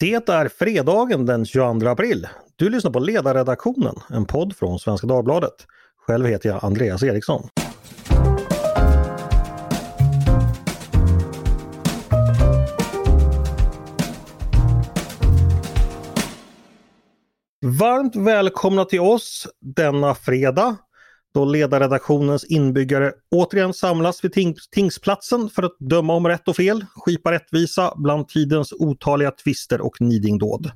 [0.00, 2.28] Det är fredagen den 22 april.
[2.56, 5.66] Du lyssnar på Ledarredaktionen, en podd från Svenska Dagbladet.
[6.06, 7.48] Själv heter jag Andreas Eriksson.
[17.66, 20.76] Varmt välkomna till oss denna fredag
[21.34, 26.84] då ledarredaktionens inbyggare återigen samlas vid tings tingsplatsen för att döma om rätt och fel,
[26.94, 30.70] skipa rättvisa bland tidens otaliga tvister och nidingdåd.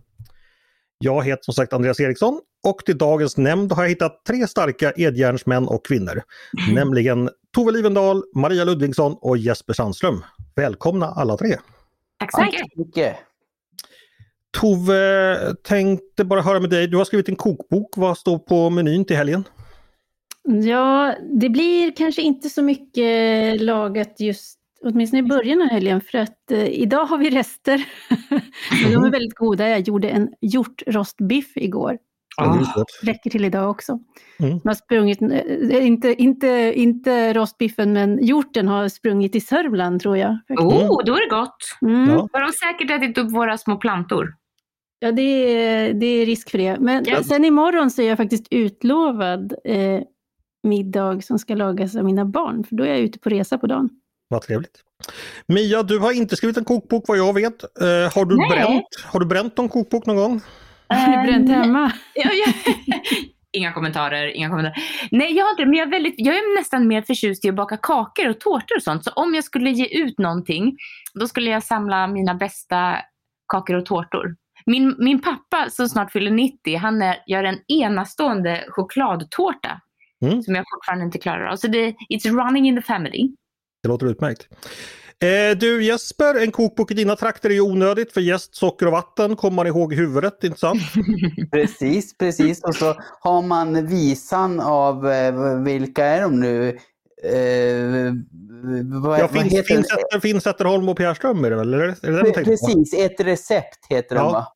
[0.99, 4.93] Jag heter som sagt Andreas Eriksson och till dagens nämnd har jag hittat tre starka
[4.97, 6.23] edjärnsmän och kvinnor.
[6.63, 6.75] Mm.
[6.75, 10.25] Nämligen Tove Livendal, Maria Ludvigsson och Jesper Sandström.
[10.55, 11.57] Välkomna alla tre!
[12.19, 13.17] Tack så mycket!
[14.61, 17.97] Tove, tänkte bara höra med dig, du har skrivit en kokbok.
[17.97, 19.45] Vad står på menyn till helgen?
[20.49, 26.19] Ja, det blir kanske inte så mycket lagat just åtminstone i början av helgen för
[26.19, 27.85] att eh, idag har vi rester.
[28.71, 29.11] de är mm.
[29.11, 29.69] väldigt goda.
[29.69, 31.99] Jag gjorde en hjortrostbiff igår.
[32.37, 32.59] Ah.
[33.03, 33.99] Räcker till idag också.
[34.41, 34.61] Mm.
[34.65, 40.39] har sprungit, eh, inte, inte, inte rostbiffen men hjorten har sprungit i Sörmland tror jag.
[40.49, 41.57] Oh, då är det gott!
[41.83, 42.11] Mm.
[42.11, 42.29] Ja.
[42.33, 44.35] Har de säkert ätit upp våra små plantor?
[44.99, 46.77] Ja, det är, det är risk för det.
[46.81, 47.23] Men ja.
[47.23, 50.01] sen imorgon så är jag faktiskt utlovad eh,
[50.65, 53.67] middag som ska lagas av mina barn, för då är jag ute på resa på
[53.67, 53.91] dagen.
[54.29, 54.81] Vad trevligt.
[55.47, 57.65] Mia, du har inte skrivit en kokbok vad jag vet.
[57.65, 60.41] Uh, har, du bränt, har du bränt någon kokbok någon gång?
[60.89, 61.93] Har du bränt hemma?
[63.55, 64.77] inga kommentarer, inga kommentarer.
[65.11, 67.55] Nej, jag har inte men jag är, väldigt, jag är nästan mer förtjust i att
[67.55, 69.05] baka kakor och tårtor och sånt.
[69.05, 70.77] Så om jag skulle ge ut någonting,
[71.15, 72.97] då skulle jag samla mina bästa
[73.49, 74.37] kakor och tårtor.
[74.67, 79.81] Min, min pappa som snart fyller 90, han är, gör en enastående chokladtårta
[80.27, 80.43] mm.
[80.43, 81.57] som jag fortfarande inte klarar av.
[81.57, 83.35] Så det, it's running in the family.
[83.83, 84.49] Det låter utmärkt.
[85.23, 88.93] Eh, du Jesper, en kokbok i dina trakter är ju onödigt för jäst, socker och
[88.93, 90.83] vatten kommer man ihåg i huvudet, inte sant?
[91.53, 92.65] precis, precis.
[92.65, 96.69] Och så har man visan av, eh, vilka är de nu?
[97.25, 98.13] Eh,
[99.03, 101.75] vad, ja, Zetterholm och Pierre Ström är det väl?
[101.75, 104.23] Är det, är det precis, ett recept heter ja.
[104.23, 104.47] de va?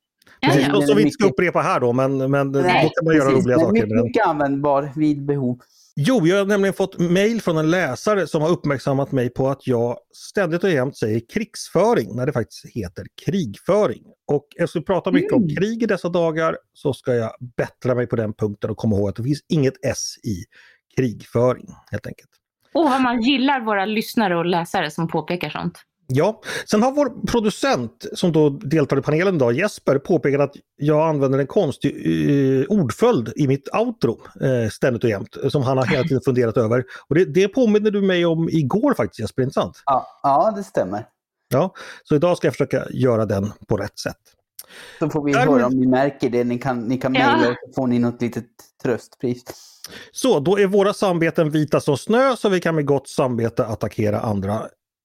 [0.41, 0.87] Precis, ja, ja.
[0.87, 3.59] som vi inte ska upprepa här då, men, men Nej, då kan man göra roliga
[3.59, 3.71] saker.
[3.71, 5.59] Mycket, mycket användbar vid behov.
[5.95, 9.67] Jo, jag har nämligen fått mail från en läsare som har uppmärksammat mig på att
[9.67, 14.03] jag ständigt och jämt säger krigsföring när det faktiskt heter krigföring.
[14.27, 15.43] Och eftersom vi pratar mycket mm.
[15.43, 18.95] om krig i dessa dagar så ska jag bättra mig på den punkten och komma
[18.95, 20.35] ihåg att det finns inget S i
[20.95, 22.29] krigföring helt enkelt.
[22.73, 25.77] Och vad man gillar våra lyssnare och läsare som påpekar sånt.
[26.11, 31.09] Ja, sen har vår producent som då deltar i panelen idag, Jesper, påpekat att jag
[31.09, 35.85] använder en konstig eh, ordföljd i mitt outro eh, ständigt och jämt, som han har
[35.85, 36.83] hela tiden funderat över.
[37.07, 39.83] Och det, det påminner du mig om igår faktiskt Jesper, inte sant?
[39.85, 41.05] Ja, ja, det stämmer.
[41.49, 44.17] Ja, så idag ska jag försöka göra den på rätt sätt.
[44.99, 45.53] Så får vi Därmed...
[45.53, 47.49] höra om ni märker det, ni kan, ni kan mejla ja.
[47.49, 48.45] och så får ni något litet
[48.83, 49.43] tröstpris.
[50.11, 54.19] Så, då är våra samveten vita som snö så vi kan med gott samvete attackera
[54.19, 54.61] andra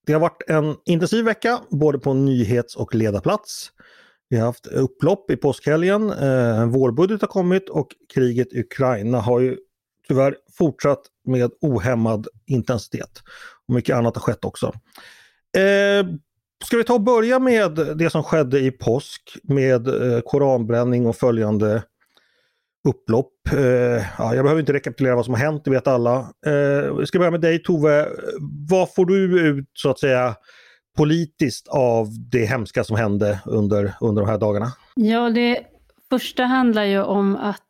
[0.07, 3.71] det har varit en intensiv vecka både på nyhets och ledarplats.
[4.29, 9.21] Vi har haft upplopp i påskhelgen, eh, en vårbudget har kommit och kriget i Ukraina
[9.21, 9.57] har ju
[10.09, 13.23] tyvärr fortsatt med ohämmad intensitet.
[13.69, 14.67] Och mycket annat har skett också.
[15.57, 16.07] Eh,
[16.65, 21.17] ska vi ta och börja med det som skedde i påsk med eh, koranbränning och
[21.17, 21.83] följande
[22.89, 23.33] upplopp.
[23.53, 26.19] Eh, ja, jag behöver inte rekapitulera vad som har hänt, det vet alla.
[26.47, 28.09] Eh, vi ska börja med dig Tove.
[28.71, 30.35] Vad får du ut så att säga
[30.97, 34.67] politiskt av det hemska som hände under, under de här dagarna?
[34.95, 35.61] Ja, det
[36.11, 37.61] första handlar ju om att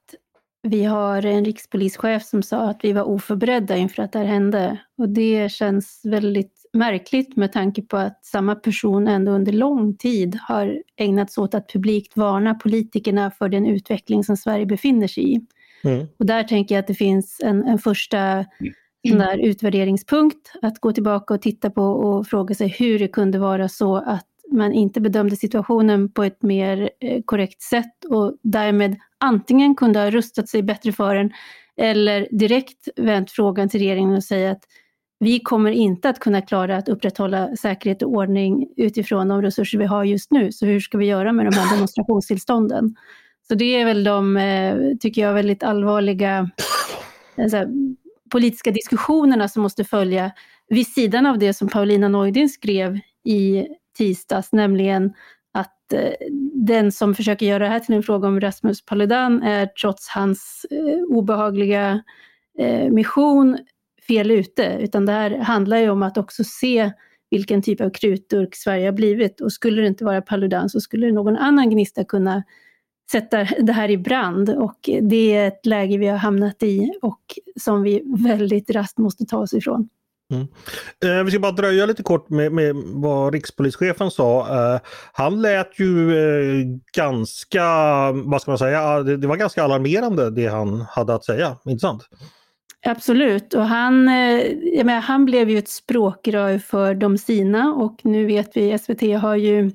[0.63, 4.79] vi har en rikspolischef som sa att vi var oförberedda inför att det här hände.
[4.99, 10.39] Och det känns väldigt märkligt med tanke på att samma person ändå under lång tid
[10.43, 15.35] har ägnat sig åt att publikt varna politikerna för den utveckling som Sverige befinner sig
[15.35, 15.41] i.
[15.85, 16.07] Mm.
[16.19, 18.45] Och där tänker jag att det finns en, en första
[19.03, 23.69] där utvärderingspunkt att gå tillbaka och titta på och fråga sig hur det kunde vara
[23.69, 29.75] så att man inte bedömde situationen på ett mer eh, korrekt sätt och därmed antingen
[29.75, 31.31] kunde ha rustat sig bättre för den
[31.77, 34.65] eller direkt vänt frågan till regeringen och säga att
[35.25, 39.85] vi kommer inte att kunna klara att upprätthålla säkerhet och ordning utifrån de resurser vi
[39.85, 40.53] har just nu.
[40.53, 42.97] Så hur ska vi göra med de här demonstrationstillstånden?
[43.49, 46.51] Så det är väl de, eh, tycker jag, väldigt allvarliga
[47.37, 47.65] alltså,
[48.31, 50.33] politiska diskussionerna som måste följa
[50.69, 53.67] vid sidan av det som Paulina Neudin skrev i
[53.97, 55.13] tisdags, nämligen
[55.53, 56.13] att eh,
[56.55, 60.67] den som försöker göra det här till en fråga om Rasmus Paludan är trots hans
[61.09, 62.03] obehagliga
[62.91, 63.59] mission
[64.07, 66.93] fel ute, utan det här handlar ju om att också se
[67.31, 69.41] vilken typ av krutdurk Sverige har blivit.
[69.41, 72.43] Och skulle det inte vara Paludan så skulle någon annan gnista kunna
[73.11, 74.51] sätta det här i brand.
[74.51, 77.21] Och det är ett läge vi har hamnat i och
[77.61, 79.89] som vi väldigt raskt måste ta oss ifrån.
[80.33, 80.47] Mm.
[81.05, 84.41] Eh, vi ska bara dröja lite kort med, med vad rikspolischefen sa.
[84.41, 84.81] Eh,
[85.13, 86.67] han lät ju eh,
[86.97, 87.63] ganska,
[88.13, 91.81] vad ska man säga, det, det, var ganska alarmerande det han hade att säga, inte
[91.81, 92.09] sant?
[92.87, 94.41] Absolut, och han, eh,
[94.77, 99.03] jag menar, han blev ju ett språkrör för de sina och nu vet vi, SVT
[99.21, 99.71] har ju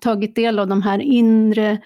[0.00, 1.78] tagit del av de här inre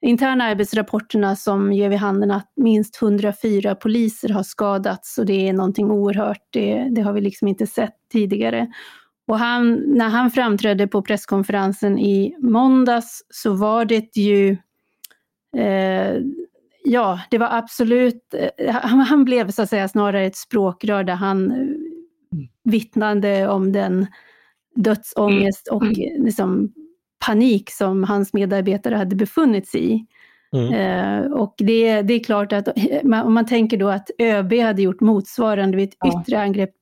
[0.00, 5.52] interna arbetsrapporterna som ger vid handen att minst 104 poliser har skadats och det är
[5.52, 6.42] någonting oerhört.
[6.50, 8.72] Det, det har vi liksom inte sett tidigare.
[9.26, 14.50] Och han, när han framträdde på presskonferensen i måndags så var det ju
[15.56, 16.22] eh,
[16.90, 21.14] Ja, det var absolut, eh, han, han, blev så att säga snarare ett språkrör där
[21.14, 24.06] han eh, vittnade om den
[24.74, 26.24] dödsångest och mm.
[26.24, 26.72] liksom
[27.26, 30.06] panik som hans medarbetare hade befunnit sig i.
[30.56, 30.72] Mm.
[30.74, 32.68] Eh, och det, det är klart att
[33.24, 36.22] om man tänker då att ÖB hade gjort motsvarande vid ett ja.
[36.22, 36.74] yttre angrepp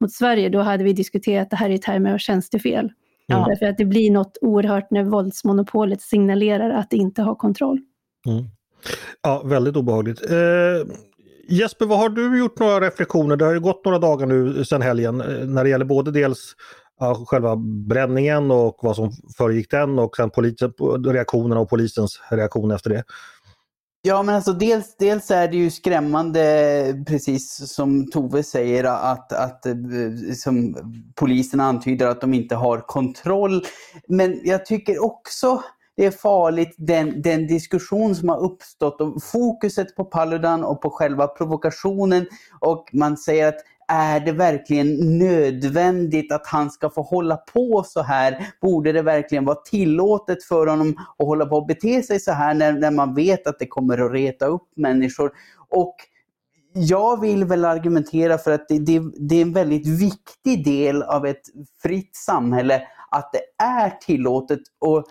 [0.00, 2.92] mot Sverige, då hade vi diskuterat det här i termer av tjänstefel.
[3.26, 3.46] Ja.
[3.48, 7.80] Därför att det blir något oerhört när våldsmonopolet signalerar att det inte har kontroll.
[8.26, 8.44] Mm.
[9.22, 10.30] Ja, väldigt obehagligt.
[10.30, 10.96] Eh,
[11.48, 13.36] Jesper, vad har du gjort några reflektioner?
[13.36, 16.54] Det har ju gått några dagar nu sedan helgen eh, när det gäller både dels
[17.00, 17.56] ja, själva
[17.88, 20.72] bränningen och vad som föregick den och sen polisen,
[21.06, 23.04] reaktionerna och polisens reaktion efter det.
[24.06, 29.66] Ja, men alltså dels, dels är det ju skrämmande, precis som Tove säger, att, att
[29.66, 29.74] eh,
[30.36, 30.76] som
[31.14, 33.64] polisen antyder att de inte har kontroll.
[34.08, 35.62] Men jag tycker också
[35.96, 40.90] det är farligt den, den diskussion som har uppstått och fokuset på Paludan och på
[40.90, 42.26] själva provokationen
[42.60, 48.02] och man säger att är det verkligen nödvändigt att han ska få hålla på så
[48.02, 48.46] här?
[48.60, 52.54] Borde det verkligen vara tillåtet för honom att hålla på och bete sig så här
[52.54, 55.32] när, när man vet att det kommer att reta upp människor?
[55.68, 55.96] Och
[56.74, 61.26] jag vill väl argumentera för att det, det, det, är en väldigt viktig del av
[61.26, 61.42] ett
[61.82, 62.82] fritt samhälle
[63.14, 65.04] att det är tillåtet att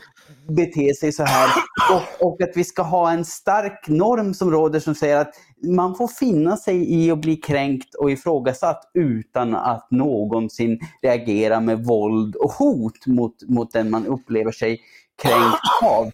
[0.56, 1.50] bete sig så här
[1.92, 5.34] och, och, att vi ska ha en stark norm som råder som säger att
[5.64, 11.86] man får finna sig i att bli kränkt och ifrågasatt utan att någonsin reagera med
[11.86, 14.80] våld och hot mot, mot den man upplever sig
[15.22, 16.12] kränkt av.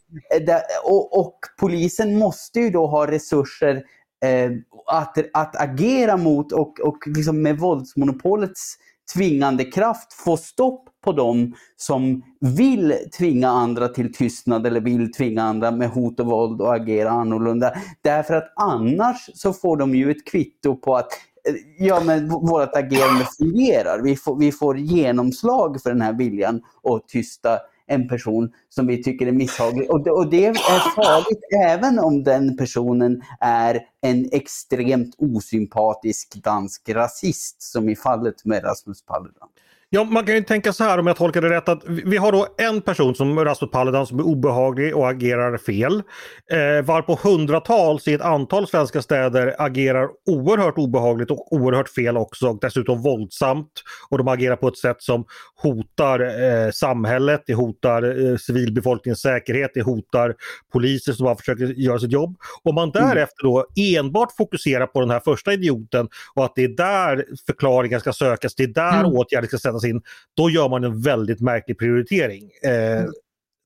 [0.83, 3.83] Och, och polisen måste ju då ha resurser
[4.25, 4.51] eh,
[4.87, 8.77] att, att agera mot och, och liksom med våldsmonopolets
[9.13, 15.43] tvingande kraft få stopp på dem som vill tvinga andra till tystnad eller vill tvinga
[15.43, 17.73] andra med hot och våld att agera annorlunda.
[18.01, 21.07] Därför att annars så får de ju ett kvitto på att
[21.49, 24.01] eh, ja, men vårt agerande fungerar.
[24.03, 27.59] Vi får, vi får genomslag för den här viljan att tysta
[27.89, 29.91] en person som vi tycker är misshaglig.
[29.91, 30.53] Och det, och det är
[30.95, 38.63] farligt även om den personen är en extremt osympatisk dansk rasist som i fallet med
[38.63, 39.47] Rasmus Paludan.
[39.91, 42.31] Ja, man kan ju tänka så här om jag tolkar det rätt att vi har
[42.31, 46.03] då en person som Rasmus Paludan som är obehaglig och agerar fel.
[46.51, 52.47] Eh, varpå hundratals i ett antal svenska städer agerar oerhört obehagligt och oerhört fel också
[52.47, 53.71] och dessutom våldsamt.
[54.09, 55.25] Och de agerar på ett sätt som
[55.55, 60.35] hotar eh, samhället, det hotar eh, civilbefolkningens säkerhet, det hotar
[60.73, 62.37] poliser som bara försöker göra sitt jobb.
[62.63, 63.09] Om man mm.
[63.09, 67.99] därefter då enbart fokuserar på den här första idioten och att det är där förklaringen
[67.99, 69.11] ska sökas, det är där mm.
[69.11, 70.01] åtgärder ska sättas in,
[70.33, 72.51] då gör man en väldigt märklig prioritering.
[72.63, 73.11] Eh, mm.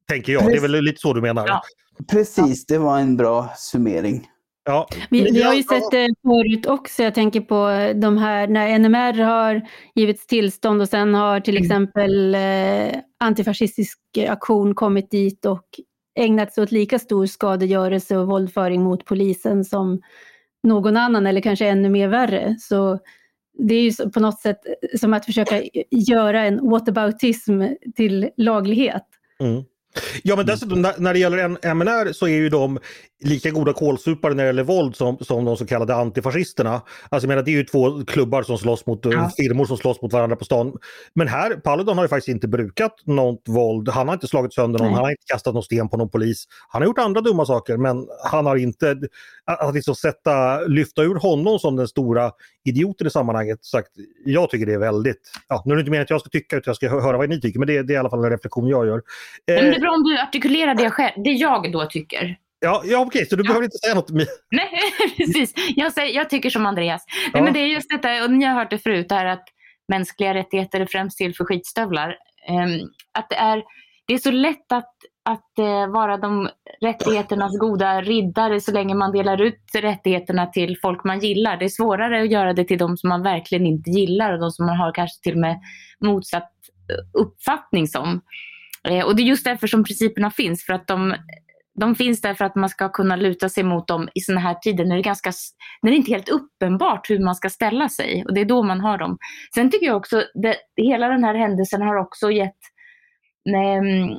[0.09, 1.47] Tänker jag, det är väl lite så du menar?
[1.47, 1.61] Ja.
[2.11, 4.27] Precis, det var en bra summering.
[4.65, 4.87] Ja.
[5.09, 7.03] Vi, vi, har ju sett det förut också.
[7.03, 7.67] Jag tänker på
[8.01, 9.61] de här när NMR har
[9.95, 11.63] givits tillstånd och sen har till mm.
[11.63, 15.65] exempel eh, antifascistisk aktion kommit dit och
[16.19, 20.01] ägnat sig åt lika stor skadegörelse och våldföring mot polisen som
[20.63, 22.55] någon annan eller kanske ännu mer värre.
[22.59, 22.99] Så
[23.57, 27.61] det är ju på något sätt eh, som att försöka eh, göra en whataboutism
[27.95, 29.05] till laglighet.
[29.39, 29.63] Mm.
[30.23, 32.79] Ja men dessutom när det gäller MNR så är ju de
[33.23, 36.81] lika goda kålsupare när det gäller våld som, som de så kallade antifascisterna.
[37.09, 39.31] Alltså jag menar det är ju två klubbar som slåss mot, ja.
[39.37, 40.77] firmor som slåss mot varandra på stan.
[41.15, 43.89] Men här, Paludan har ju faktiskt inte brukat något våld.
[43.89, 44.95] Han har inte slagit sönder någon, Nej.
[44.95, 46.45] han har inte kastat någon sten på någon polis.
[46.69, 48.97] Han har gjort andra dumma saker men han har inte,
[49.45, 52.31] att liksom sätta, lyfta ur honom som den stora
[52.65, 53.65] idioten i sammanhanget.
[53.65, 53.89] Sagt,
[54.25, 56.55] jag tycker det är väldigt, ja, nu är det inte meningen att jag ska tycka
[56.55, 58.31] utan jag ska höra vad ni tycker men det, det är i alla fall en
[58.31, 59.01] reflektion jag gör.
[59.45, 62.37] Är bra om du artikulerar det, själv, det jag då tycker.
[62.59, 63.47] Ja, ja okej, så du ja.
[63.47, 64.09] behöver inte säga något.
[64.51, 64.69] Nej,
[65.17, 65.53] precis.
[65.75, 67.03] Jag, säger, jag tycker som Andreas.
[67.07, 67.29] Ja.
[67.33, 69.43] Nej, men det är just detta, och ni har hört det förut, här att
[69.87, 72.17] mänskliga rättigheter är främst till för skitstövlar.
[72.47, 72.79] Ehm,
[73.11, 73.63] att det är,
[74.07, 76.49] det är så lätt att, att eh, vara de
[76.81, 81.57] rättigheternas goda riddare så länge man delar ut rättigheterna till folk man gillar.
[81.57, 84.51] Det är svårare att göra det till de som man verkligen inte gillar och de
[84.51, 85.59] som man har kanske till och med
[85.99, 86.51] motsatt
[87.13, 88.21] uppfattning som.
[88.89, 91.15] Eh, och det är just därför som principerna finns, för att de,
[91.79, 94.53] de finns där för att man ska kunna luta sig mot dem i sådana här
[94.53, 95.31] tider när det, är ganska,
[95.81, 98.25] när det inte är helt uppenbart hur man ska ställa sig.
[98.25, 99.17] Och det är då man har dem.
[99.55, 102.57] Sen tycker jag också, att hela den här händelsen har också gett
[103.55, 104.17] ehm, nej,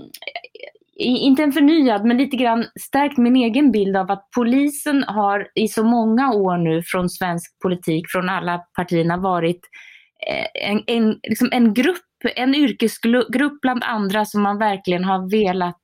[0.97, 5.68] inte en förnyad, men lite grann stärkt min egen bild av att polisen har i
[5.68, 9.93] så många år nu från svensk politik, från alla partierna varit eh,
[10.26, 12.04] Eh, en, en, liksom en grupp,
[12.36, 15.80] en yrkesgrupp bland andra som man verkligen har velat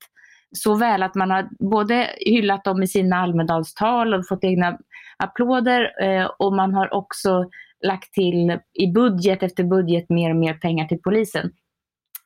[0.52, 4.78] så väl att man har både hyllat dem i sina Almedalstal och fått egna
[5.16, 7.50] applåder eh, och man har också
[7.86, 11.50] lagt till i budget efter budget mer och mer pengar till polisen.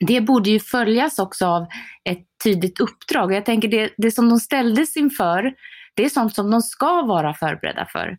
[0.06, 1.66] Det borde ju följas också av
[2.04, 3.33] ett tydligt uppdrag.
[3.33, 5.54] Jag tänker det, det som de ställdes inför,
[5.94, 8.16] det är sånt som de ska vara förberedda för.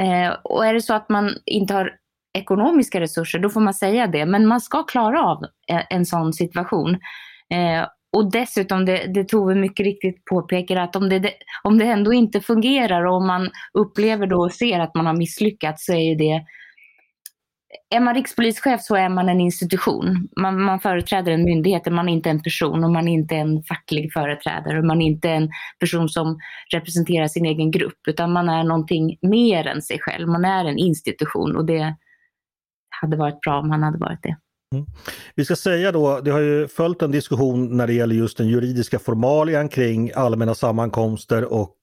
[0.00, 1.92] Eh, och är det så att man inte har
[2.38, 4.26] ekonomiska resurser, då får man säga det.
[4.26, 6.94] Men man ska klara av eh, en, sån situation.
[7.50, 12.12] Eh, och dessutom, det, det Tove mycket riktigt påpekar, att om det, om det ändå
[12.12, 16.08] inte fungerar och om man upplever då och ser att man har misslyckats så är
[16.08, 16.44] ju det
[17.90, 20.28] är man rikspolischef så är man en institution.
[20.36, 23.62] Man, man företräder en myndighet, man är inte en person och man är inte en
[23.62, 26.38] facklig företrädare och man är inte en person som
[26.72, 30.28] representerar sin egen grupp utan man är någonting mer än sig själv.
[30.28, 31.96] Man är en institution och det
[33.00, 34.36] hade varit bra om han hade varit det.
[34.74, 34.86] Mm.
[35.34, 38.48] Vi ska säga då, det har ju följt en diskussion när det gäller just den
[38.48, 41.76] juridiska formalian kring allmänna sammankomster och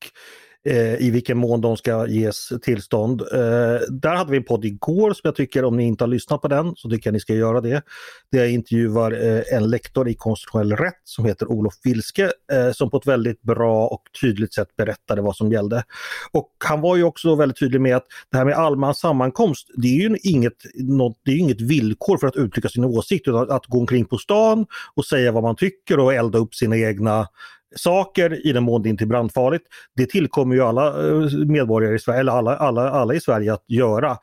[0.67, 3.21] Eh, i vilken mån de ska ges tillstånd.
[3.21, 6.41] Eh, där hade vi en podd igår som jag tycker, om ni inte har lyssnat
[6.41, 7.81] på den, så tycker jag ni ska göra det.
[8.31, 12.89] Där jag intervjuar eh, en lektor i konstitutionell rätt som heter Olof Wilske eh, som
[12.89, 15.83] på ett väldigt bra och tydligt sätt berättade vad som gällde.
[16.31, 19.87] Och han var ju också väldigt tydlig med att det här med allmän sammankomst, det
[19.87, 23.65] är ju inget, något, det är inget villkor för att uttrycka sin åsikt, utan att
[23.65, 27.27] gå omkring på stan och säga vad man tycker och elda upp sina egna
[27.75, 29.65] saker i den mån det inte är brandfarligt.
[29.95, 33.63] Det tillkommer ju alla eh, medborgare i Sverige, eller alla, alla, alla i Sverige att
[33.67, 34.17] göra.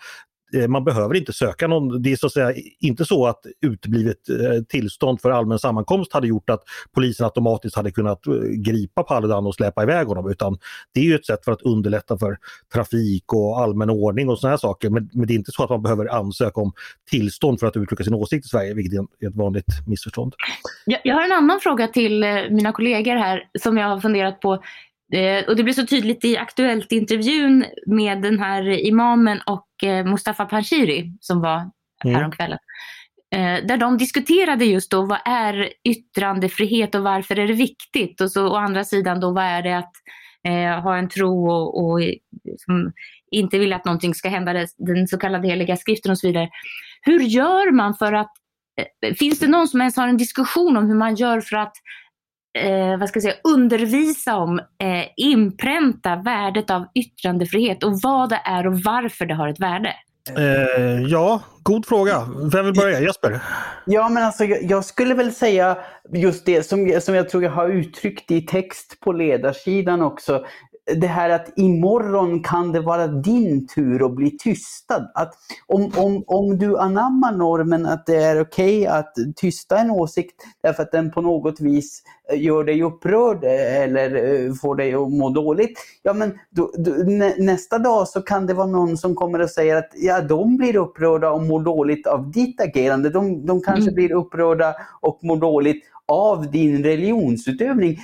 [0.56, 4.28] Eh, man behöver inte söka någon, det är så att säga inte så att uteblivet
[4.28, 6.62] eh, tillstånd för allmän sammankomst hade gjort att
[6.94, 10.59] polisen automatiskt hade kunnat eh, gripa Paludan och släpa iväg honom utan
[10.94, 12.38] det är ju ett sätt för att underlätta för
[12.75, 14.90] trafik och allmän ordning och sådana saker.
[14.90, 16.73] Men, men, det är inte så att man behöver ansöka om
[17.11, 20.35] tillstånd för att uttrycka sin åsikt i Sverige, vilket är ett vanligt missförstånd.
[20.85, 24.62] Jag, jag har en annan fråga till mina kollegor här som jag har funderat på.
[25.12, 30.45] Eh, och det blev så tydligt i Aktuellt-intervjun med den här imamen och eh, Mustafa
[30.45, 31.71] Panshiri som var
[32.04, 32.16] mm.
[32.16, 32.59] häromkvällen.
[33.35, 38.21] Eh, där de diskuterade just då vad är yttrandefrihet och varför är det viktigt?
[38.21, 39.92] Och så å andra sidan då vad är det att
[40.49, 42.00] eh, ha en tro och, och
[42.59, 42.92] som
[43.31, 46.49] inte vill att någonting ska hända, den så kallade heliga skriften och så vidare.
[47.02, 48.33] Hur gör man för att,
[49.07, 51.73] eh, finns det någon som ens har en diskussion om hur man gör för att
[52.59, 58.40] eh, vad ska jag säga, undervisa om, eh, inpränta värdet av yttrandefrihet och vad det
[58.44, 59.94] är och varför det har ett värde?
[60.37, 62.28] Eh, ja, god fråga.
[62.52, 63.00] Vem vill börja?
[63.00, 63.40] Jesper?
[63.87, 65.78] Ja, men alltså jag, jag, skulle väl säga
[66.12, 70.44] just det som, som jag tror jag har uttryckt i text på ledarsidan också
[70.84, 75.10] det här att imorgon kan det vara din tur att bli tystad.
[75.14, 75.34] Att
[75.66, 80.34] om, om, om du anammar normen att det är okej okay att tysta en åsikt
[80.62, 85.12] därför att den på något vis eh, gör dig upprörd eller eh, får dig att
[85.12, 85.78] må dåligt.
[86.02, 89.50] Ja men då, då, nä, nästa dag så kan det vara någon som kommer och
[89.50, 93.10] säger att ja, de blir upprörda och mår dåligt av ditt agerande.
[93.10, 93.94] De, de kanske mm.
[93.94, 97.99] blir upprörda och mår dåligt av din religionsutövning.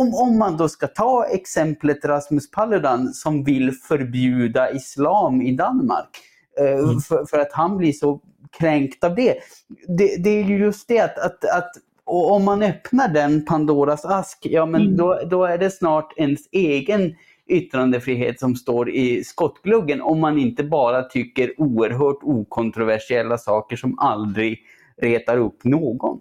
[0.00, 6.08] Om, om man då ska ta exemplet Rasmus Paludan som vill förbjuda islam i Danmark.
[6.60, 7.00] Eh, mm.
[7.00, 8.20] För, för, att han blir så
[8.58, 9.34] kränkt av det.
[9.98, 11.70] Det, det är ju just det att, att, att
[12.04, 14.96] om man öppnar den Pandoras ask, ja men mm.
[14.96, 17.14] då, då är det snart ens egen
[17.48, 24.58] yttrandefrihet som står i skottgluggen om man inte bara tycker oerhört okontroversiella saker som aldrig
[25.02, 26.20] retar upp någon.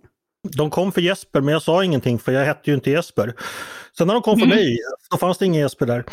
[0.52, 3.34] De kom för Jesper men jag sa ingenting för jag hette ju inte Jesper.
[3.98, 4.58] Sen när de kom för mm.
[4.58, 4.78] mig,
[5.12, 6.06] då fanns det ingen Jesper där.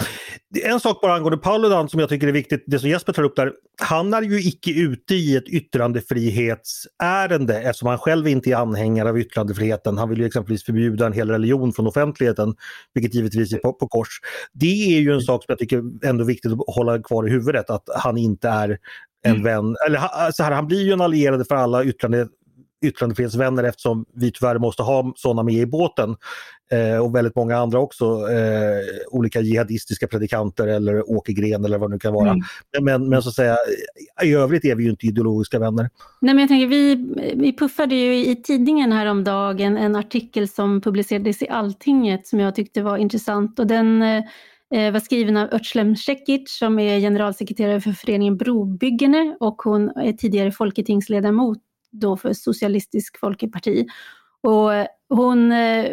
[0.65, 3.37] En sak bara angående Paludan som jag tycker är viktigt, det som Jesper tar upp
[3.37, 3.53] där.
[3.81, 9.19] Han är ju icke ute i ett yttrandefrihetsärende eftersom han själv inte är anhängare av
[9.19, 9.99] yttrandefriheten.
[9.99, 12.55] Han vill ju exempelvis förbjuda en hel religion från offentligheten,
[12.95, 14.21] vilket givetvis är på, på kors.
[14.53, 17.31] Det är ju en sak som jag tycker ändå är viktigt att hålla kvar i
[17.31, 18.79] huvudet, att han inte är
[19.25, 19.43] en mm.
[19.43, 22.29] vän, eller så här, han blir ju en allierad för alla yttrande,
[22.83, 26.17] yttrandefrihetsvänner eftersom vi tyvärr måste ha sådana med i båten.
[26.73, 31.95] Eh, och väldigt många andra också, eh, olika jihadistiska predikanter eller Åkergren eller vad det
[31.95, 32.31] nu kan vara.
[32.31, 32.43] Mm.
[32.81, 33.57] Men, men så att säga,
[34.23, 35.91] i övrigt är vi ju inte ideologiska vänner.
[36.21, 41.43] Nej, men jag tänker, vi, vi puffade ju i tidningen häromdagen en artikel som publicerades
[41.43, 46.59] i Alltinget som jag tyckte var intressant och den eh, var skriven av Özlem Cekic
[46.59, 51.59] som är generalsekreterare för föreningen Brobyggene och hon är tidigare folketingsledamot
[51.93, 53.87] då för Socialistisk Folkeparti.
[54.43, 55.87] Och eh, hon eh,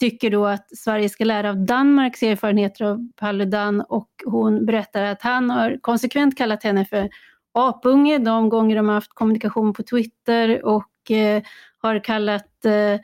[0.00, 5.22] tycker då att Sverige ska lära av Danmarks erfarenheter av Paludan och hon berättar att
[5.22, 7.08] han har konsekvent kallat henne för
[7.54, 11.42] apunge de gånger de har haft kommunikation på Twitter och eh,
[11.78, 13.00] har kallat eh,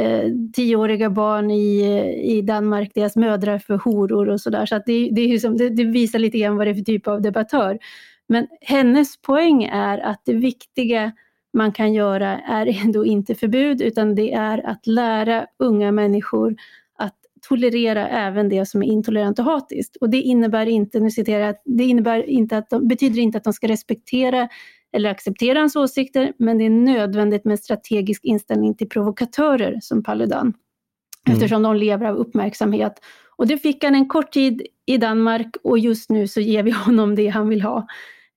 [0.00, 1.80] eh tioåriga barn i,
[2.38, 4.66] i Danmark, deras mödrar för horor och sådär.
[4.66, 6.82] Så, så det, det, är som, det, det, visar lite grann vad det är för
[6.82, 7.78] typ av debattör.
[8.28, 11.12] Men hennes poäng är att det viktiga
[11.52, 16.56] man kan göra är ändå inte förbud utan det är att lära unga människor
[16.98, 17.14] att
[17.48, 19.96] tolerera även det som är intolerant och hatiskt.
[19.96, 23.44] Och det innebär inte, nu citerar jag, det innebär inte att de, betyder inte att
[23.44, 24.48] de ska respektera
[24.92, 30.40] eller acceptera hans åsikter, men det är nödvändigt med strategisk inställning till provokatörer som Paludan.
[31.26, 31.36] Mm.
[31.36, 32.92] Eftersom de lever av uppmärksamhet.
[33.36, 36.70] Och det fick han en kort tid i Danmark och just nu så ger vi
[36.86, 37.86] honom det han vill ha.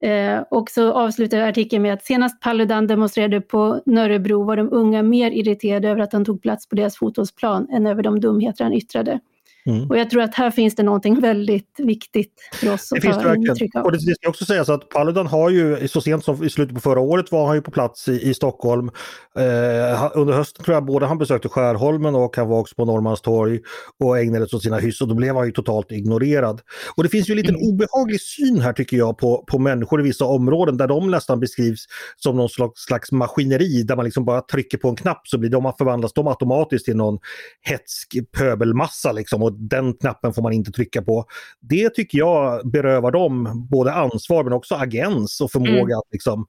[0.01, 5.03] Eh, och så avslutar artikeln med att senast Paludan demonstrerade på Nörrebro var de unga
[5.03, 8.73] mer irriterade över att han tog plats på deras fotbollsplan än över de dumheter han
[8.73, 9.19] yttrade.
[9.65, 9.89] Mm.
[9.89, 13.75] Och jag tror att här finns det någonting väldigt viktigt för oss att ta intryck
[13.75, 13.85] av.
[13.85, 16.75] Och det, det ska också sägas att Paludan har ju, så sent som i slutet
[16.75, 18.91] på förra året var han ju på plats i, i Stockholm.
[19.37, 23.59] Eh, under hösten tror jag både han besökte Skärholmen och han var också på Norrmalmstorg
[23.99, 26.61] och ägnade sig åt sina hyss och då blev han ju totalt ignorerad.
[26.95, 27.67] Och det finns ju en liten mm.
[27.67, 31.85] obehaglig syn här tycker jag på, på människor i vissa områden där de nästan beskrivs
[32.17, 35.49] som någon slags, slags maskineri där man liksom bara trycker på en knapp så blir
[35.49, 37.19] de, förvandlas de automatiskt till någon
[37.61, 41.25] hetsk pöbelmassa liksom och den knappen får man inte trycka på.
[41.59, 45.97] Det tycker jag berövar dem både ansvar men också agens och förmåga mm.
[45.97, 46.45] att liksom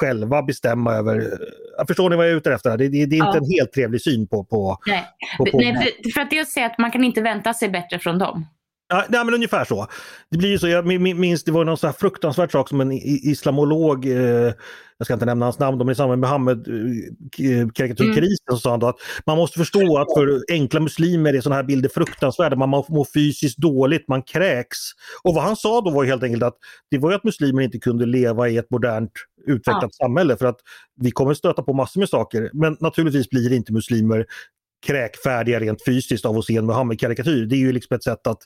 [0.00, 1.38] själva bestämma över...
[1.86, 2.76] Förstår ni vad jag är ute efter?
[2.76, 3.44] Det, det, det är inte ja.
[3.44, 4.44] en helt trevlig syn på...
[4.44, 5.04] på, Nej,
[5.38, 7.98] på, på Nej för, för, att det säga att man kan inte vänta sig bättre
[7.98, 8.46] från dem.
[8.92, 9.86] Ja, nej, men ungefär så.
[10.30, 12.92] Det blir ju så, jag minns det var någon så här fruktansvärd sak som en
[12.92, 14.52] islamolog, eh,
[14.98, 18.36] jag ska inte nämna hans namn, är i samband med Muhammed-karikatyrkrisen, eh, mm.
[18.50, 21.88] så sa han att man måste förstå att för enkla muslimer är sådana här bilder
[21.88, 24.78] fruktansvärda, man mår fysiskt dåligt, man kräks.
[25.22, 26.56] Och vad han sa då var helt enkelt att
[26.90, 29.12] det var att muslimer inte kunde leva i ett modernt
[29.46, 30.06] utvecklat ja.
[30.06, 30.58] samhälle för att
[31.00, 34.26] vi kommer stöta på massor med saker, men naturligtvis blir inte muslimer
[34.86, 37.46] kräkfärdiga rent fysiskt av att se en Muhammed-karikatyr.
[37.46, 38.38] Det är ju liksom ett sätt att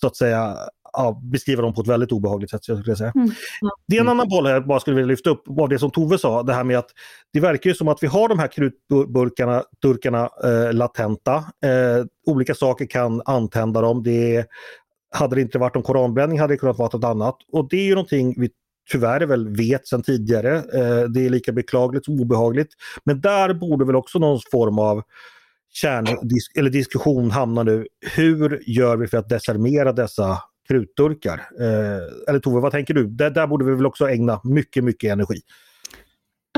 [0.00, 0.56] så att säga
[0.92, 2.68] ja, beskriva dem på ett väldigt obehagligt sätt.
[2.68, 3.12] Jag skulle säga.
[3.14, 3.30] Mm.
[3.88, 5.90] Det är en annan boll här jag bara skulle vilja lyfta upp var det som
[5.90, 6.90] Tove sa, det här med att
[7.32, 11.34] det verkar ju som att vi har de här krutburkarna, turkarna eh, latenta.
[11.36, 14.02] Eh, olika saker kan antända dem.
[14.02, 14.46] Det
[15.10, 17.36] hade det inte varit om koranbränning hade det kunnat vara något annat.
[17.52, 18.50] Och det är ju någonting vi
[18.90, 20.56] tyvärr väl vet sedan tidigare.
[20.56, 22.72] Eh, det är lika beklagligt som obehagligt.
[23.04, 25.02] Men där borde väl också någon form av
[25.74, 27.86] kärndisk eller diskussion hamnar nu.
[28.16, 31.40] Hur gör vi för att desarmera dessa krutdurkar?
[31.60, 33.06] Eh, eller Tove, vad tänker du?
[33.06, 35.40] Där, där borde vi väl också ägna mycket, mycket energi.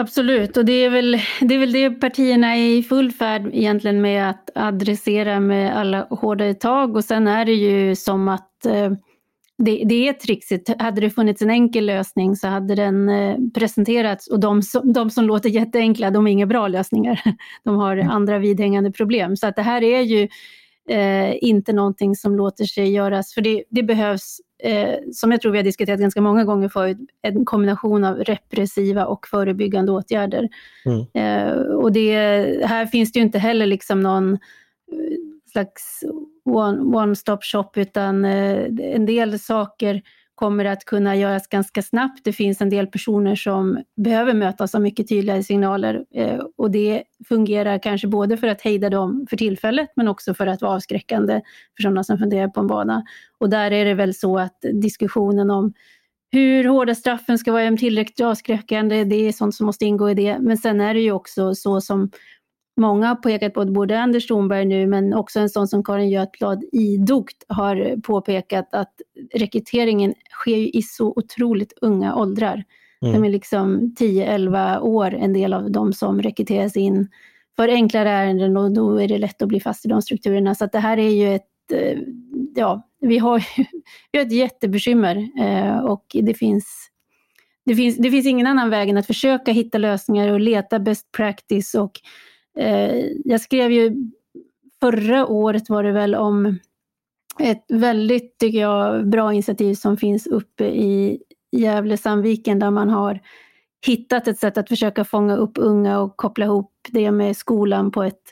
[0.01, 4.01] Absolut, och det är, väl, det är väl det partierna är i full färd egentligen
[4.01, 8.91] med att adressera med alla hårdare tag och sen är det ju som att eh,
[9.59, 10.81] det, det är trixigt.
[10.83, 15.11] Hade det funnits en enkel lösning så hade den eh, presenterats och de som, de
[15.11, 17.21] som låter jätteenkla, de är inga bra lösningar.
[17.65, 18.11] De har mm.
[18.11, 19.37] andra vidhängande problem.
[19.37, 20.29] Så att det här är ju
[20.89, 25.53] eh, inte någonting som låter sig göras, för det, det behövs, eh, som jag tror
[25.53, 30.49] vi har diskuterat ganska många gånger förut, en kombination av repressiva och förebyggande åtgärder.
[30.85, 31.07] Mm.
[31.15, 32.13] Eh, och det,
[32.67, 34.39] här finns det ju inte heller liksom någon eh,
[35.53, 36.05] slags
[36.47, 40.03] one-stop shop utan eh, en del saker
[40.35, 42.21] kommer att kunna göras ganska snabbt.
[42.25, 47.03] Det finns en del personer som behöver mötas av mycket tydligare signaler eh, och det
[47.29, 51.41] fungerar kanske både för att hejda dem för tillfället men också för att vara avskräckande
[51.77, 53.05] för sådana som funderar på en bana.
[53.39, 55.73] Och där är det väl så att diskussionen om
[56.31, 60.39] hur hårda straffen ska vara tillräckligt avskräckande, det är sånt som måste ingå i det.
[60.41, 62.11] Men sen är det ju också så som
[62.77, 66.65] Många har pekat på, både Anders Thornberg nu men också en sån som Karin Götblad
[66.73, 68.93] idogt har påpekat att
[69.35, 72.65] rekryteringen sker ju i så otroligt unga åldrar.
[73.03, 73.15] Mm.
[73.15, 77.09] De är liksom 10-11 år en del av de som rekryteras in
[77.57, 80.55] för enklare ärenden och då är det lätt att bli fast i de strukturerna.
[80.55, 81.99] Så att det här är ju ett, eh,
[82.55, 83.39] ja, vi har,
[84.13, 86.91] vi har ett jättebekymmer eh, och det finns
[87.65, 91.13] det, finns, det finns ingen annan väg än att försöka hitta lösningar och leta best
[91.13, 91.75] practice.
[91.75, 92.01] Och,
[92.57, 94.11] Eh, jag skrev ju
[94.81, 96.59] förra året var det väl om
[97.41, 101.23] ett väldigt, tycker jag, bra initiativ som finns uppe i
[101.57, 103.21] Gävle-Sandviken där man har
[103.87, 108.03] hittat ett sätt att försöka fånga upp unga och koppla ihop det med skolan på
[108.03, 108.23] ett,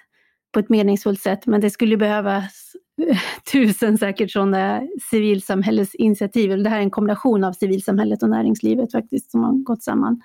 [0.52, 1.46] på ett meningsfullt sätt.
[1.46, 2.72] Men det skulle behövas
[3.52, 6.62] tusen säkert sådana civilsamhällesinitiativ.
[6.62, 10.22] Det här är en kombination av civilsamhället och näringslivet faktiskt som har gått samman.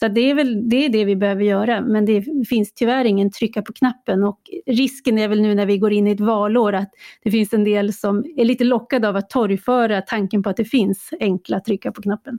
[0.00, 3.30] Så det är väl det, är det vi behöver göra, men det finns tyvärr ingen
[3.30, 6.72] trycka på knappen och risken är väl nu när vi går in i ett valår
[6.72, 6.90] att
[7.24, 10.64] det finns en del som är lite lockade av att torgföra tanken på att det
[10.64, 12.38] finns enkla trycka på knappen.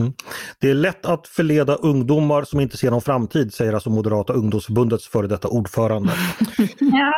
[0.00, 0.12] Mm.
[0.60, 5.08] Det är lätt att förleda ungdomar som inte ser någon framtid, säger alltså Moderata ungdomsförbundets
[5.08, 6.12] före detta ordförande.
[6.78, 7.12] ja.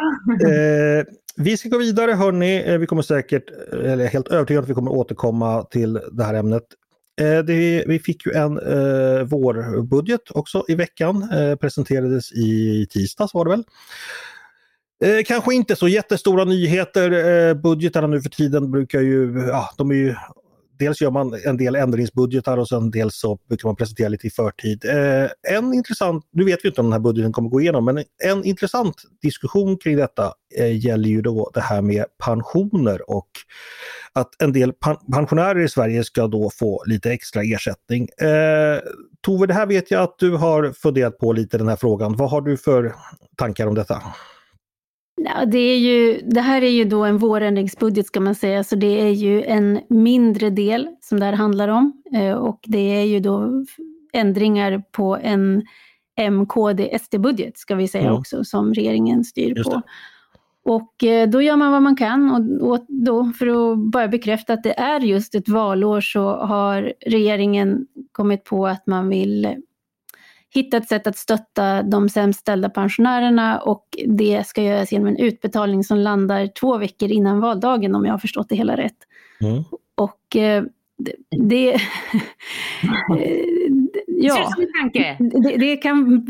[0.49, 1.05] eh,
[1.37, 2.63] vi ska gå vidare hörni.
[2.67, 6.63] Eh, vi kommer säkert, eller helt övertygad att vi kommer återkomma till det här ämnet.
[7.21, 13.35] Eh, det, vi fick ju en eh, vårbudget också i veckan, eh, presenterades i tisdags
[13.35, 13.65] var det väl.
[15.05, 17.11] Eh, kanske inte så jättestora nyheter.
[17.13, 20.15] Eh, budgetarna nu för tiden brukar ju, ja, de är ju
[20.83, 24.31] dels gör man en del ändringsbudgetar och sen dels så brukar man presentera lite i
[24.31, 24.85] förtid.
[24.85, 28.05] Eh, en intressant, nu vet vi inte om den här budgeten kommer gå igenom, men
[28.25, 33.29] en intressant diskussion kring detta eh, gäller ju då det här med pensioner och
[34.13, 38.09] att en del pan pensionärer i Sverige ska då få lite extra ersättning.
[38.21, 38.79] Eh,
[39.21, 42.17] Tove, det här vet jag att du har funderat på lite den här frågan.
[42.17, 42.95] Vad har du för
[43.37, 44.03] tankar om detta?
[45.25, 48.77] Ja, det, är ju, det här är ju då en vårändringsbudget ska man säga, så
[48.77, 52.03] det är ju en mindre del som det här handlar om.
[52.15, 53.65] Eh, och det är ju då
[54.13, 55.67] ändringar på en
[56.31, 58.19] MKD-SD-budget ska vi säga mm.
[58.19, 59.83] också, som regeringen styr på.
[60.65, 62.31] Och eh, då gör man vad man kan
[62.61, 67.87] och då för att bara bekräfta att det är just ett valår så har regeringen
[68.13, 69.57] kommit på att man vill
[70.55, 75.17] hitta ett sätt att stötta de sämst ställda pensionärerna och det ska göras genom en
[75.17, 78.97] utbetalning som landar två veckor innan valdagen om jag har förstått det hela rätt.
[79.41, 79.65] Mm.
[79.95, 80.65] Och eh,
[80.99, 81.77] det, det
[84.07, 84.49] ja,
[84.93, 86.25] det, det, kan,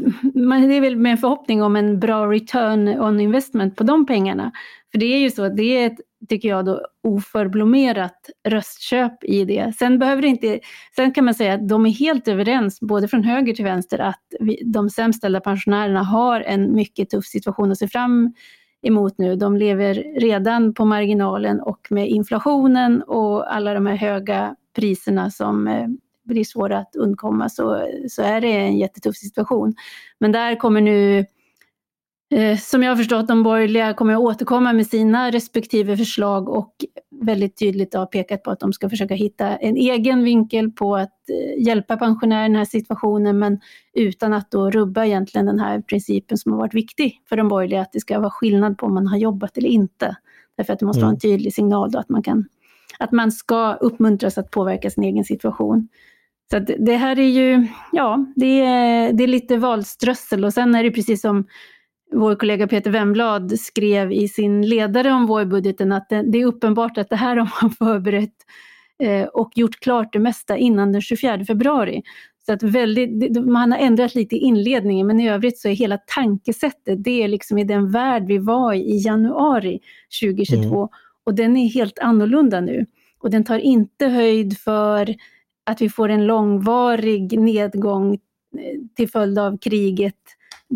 [0.69, 4.53] det är väl med en förhoppning om en bra return on investment på de pengarna.
[4.93, 9.45] För det är ju så att det är ett, tycker jag, då, oförblommerat röstköp i
[9.45, 9.73] det.
[9.79, 10.61] Sen, behöver det inte,
[10.97, 14.25] sen kan man säga att de är helt överens, både från höger till vänster, att
[14.41, 18.35] vi, de sämst ställda pensionärerna har en mycket tuff situation att se fram
[18.83, 19.37] emot nu.
[19.37, 25.69] De lever redan på marginalen och med inflationen och alla de här höga priserna som
[25.69, 25.87] eh,
[26.25, 29.75] blir svåra att undkomma så, så är det en jättetuff situation.
[30.19, 31.27] Men där kommer nu
[32.61, 36.75] som jag har förstått de borgerliga kommer att återkomma med sina respektive förslag och
[37.23, 41.29] väldigt tydligt har pekat på att de ska försöka hitta en egen vinkel på att
[41.31, 43.61] eh, hjälpa pensionärer i den här situationen men
[43.95, 47.81] utan att då rubba egentligen den här principen som har varit viktig för de borgerliga,
[47.81, 50.17] att det ska vara skillnad på om man har jobbat eller inte.
[50.57, 51.07] Därför att det måste mm.
[51.07, 52.45] vara en tydlig signal då att man, kan,
[52.99, 55.89] att man ska uppmuntras att påverka sin egen situation.
[56.51, 60.85] Så det här är ju, ja, det är, det är lite valströssel och sen är
[60.85, 61.47] det precis som
[62.13, 67.11] vår kollega Peter Wemblad skrev i sin ledare om vårbudgeten att det, är uppenbart att
[67.11, 68.37] det här har man förberett
[69.03, 72.03] eh, och gjort klart det mesta innan den 24 februari.
[72.47, 75.99] Så att väldigt, man har ändrat lite i inledningen men i övrigt så är hela
[75.99, 79.81] tankesättet, det är liksom i den värld vi var i i januari
[80.23, 80.89] 2022 mm.
[81.25, 82.87] och den är helt annorlunda nu.
[83.19, 85.15] Och den tar inte höjd för
[85.67, 88.19] att vi får en långvarig nedgång eh,
[88.97, 90.17] till följd av kriget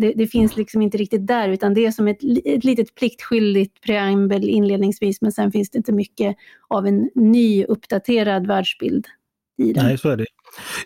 [0.01, 3.81] det, det, finns liksom inte riktigt där, utan det är som ett, ett litet pliktskyldigt
[3.81, 6.35] preambel inledningsvis, men sen finns det inte mycket
[6.67, 9.05] av en ny uppdaterad världsbild
[9.57, 9.85] i den.
[9.85, 10.25] Nej, så är det.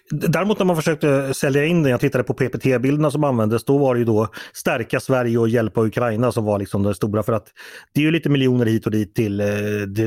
[0.10, 3.94] Däremot när man försökte sälja in den, jag tittade på PPT-bilderna som användes, då var
[3.94, 7.48] det ju då stärka Sverige och hjälpa Ukraina som var liksom det stora för att
[7.94, 9.48] det är ju lite miljoner hit och dit till eh,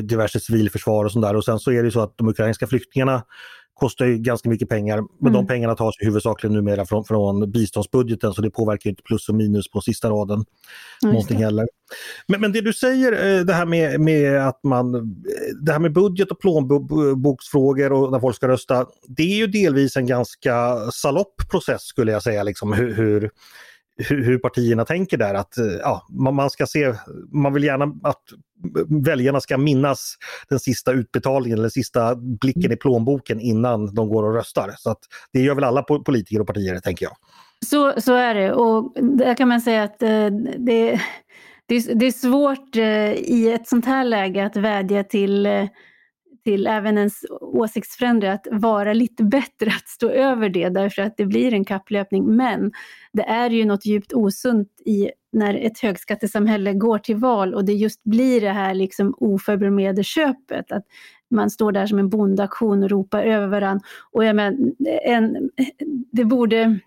[0.03, 2.67] diverse civilförsvar och sånt där och sen så är det ju så att de ukrainska
[2.67, 3.23] flyktingarna
[3.75, 4.97] kostar ju ganska mycket pengar.
[4.97, 5.33] Men mm.
[5.33, 9.35] de pengarna tas ju huvudsakligen numera från, från biståndsbudgeten så det påverkar inte plus och
[9.35, 10.45] minus på sista raden.
[11.03, 11.67] någonting heller.
[12.27, 14.93] Men, men det du säger, eh, det här med, med att man,
[15.63, 19.97] det här med budget och plånboksfrågor och när folk ska rösta, det är ju delvis
[19.97, 23.31] en ganska salopp process skulle jag säga, liksom hur, hur
[23.97, 25.35] hur, partierna tänker där.
[25.35, 26.95] Att eh, ja, man, ska se,
[27.33, 28.23] man vill gärna att
[29.05, 30.17] väljarna ska minnas
[30.49, 34.75] den sista utbetalningen eller sista blicken i plånboken innan de går och röstar.
[34.79, 35.01] Så att
[35.33, 37.17] det gör väl alla politiker och partier, tänker jag.
[37.67, 40.27] Så, så är det och där kan man säga att eh,
[40.59, 41.01] det,
[41.67, 45.65] det, det är svårt eh, i ett sånt här läge att vädja till eh,
[46.45, 51.27] till även ens åsiktsfränder att vara lite bättre, att stå över det, därför att det
[51.27, 52.37] blir en kapplöpning.
[52.37, 52.73] Men
[53.13, 57.73] det är ju något djupt osunt i när ett högskattesamhälle går till val och det
[57.73, 60.73] just blir det här liksom oförberedd köpet.
[60.73, 60.85] Att
[61.31, 63.85] man står där som en bondaktion och ropar över varandra.
[64.13, 65.51] Och jag men, en,
[66.13, 66.79] det, borde,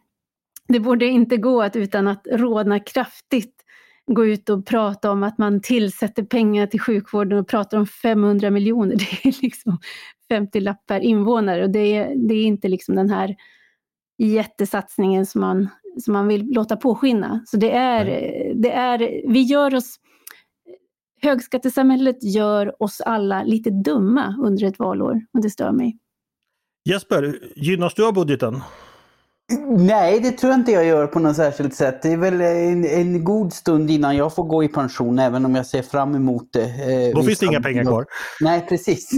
[0.68, 3.64] det borde inte gå att utan att rådna kraftigt
[4.08, 8.50] gå ut och prata om att man tillsätter pengar till sjukvården och pratar om 500
[8.50, 8.96] miljoner.
[9.24, 9.80] Det är liksom
[10.30, 13.36] 50 lapp per invånare och det är, det är inte liksom den här
[14.18, 17.44] jättesatsningen som man, som man vill låta påskina.
[17.46, 18.06] Så det är,
[18.56, 19.00] det är,
[19.32, 19.96] vi gör oss,
[21.22, 25.98] högskattesamhället gör oss alla lite dumma under ett valår och det stör mig.
[26.90, 28.62] Jesper, gynnas du av budgeten?
[29.78, 32.02] Nej, det tror jag inte jag gör på något särskilt sätt.
[32.02, 35.56] Det är väl en, en god stund innan jag får gå i pension, även om
[35.56, 36.64] jag ser fram emot det.
[36.64, 38.06] Eh, Då finns det inga pengar kvar.
[38.42, 39.10] Nej, precis.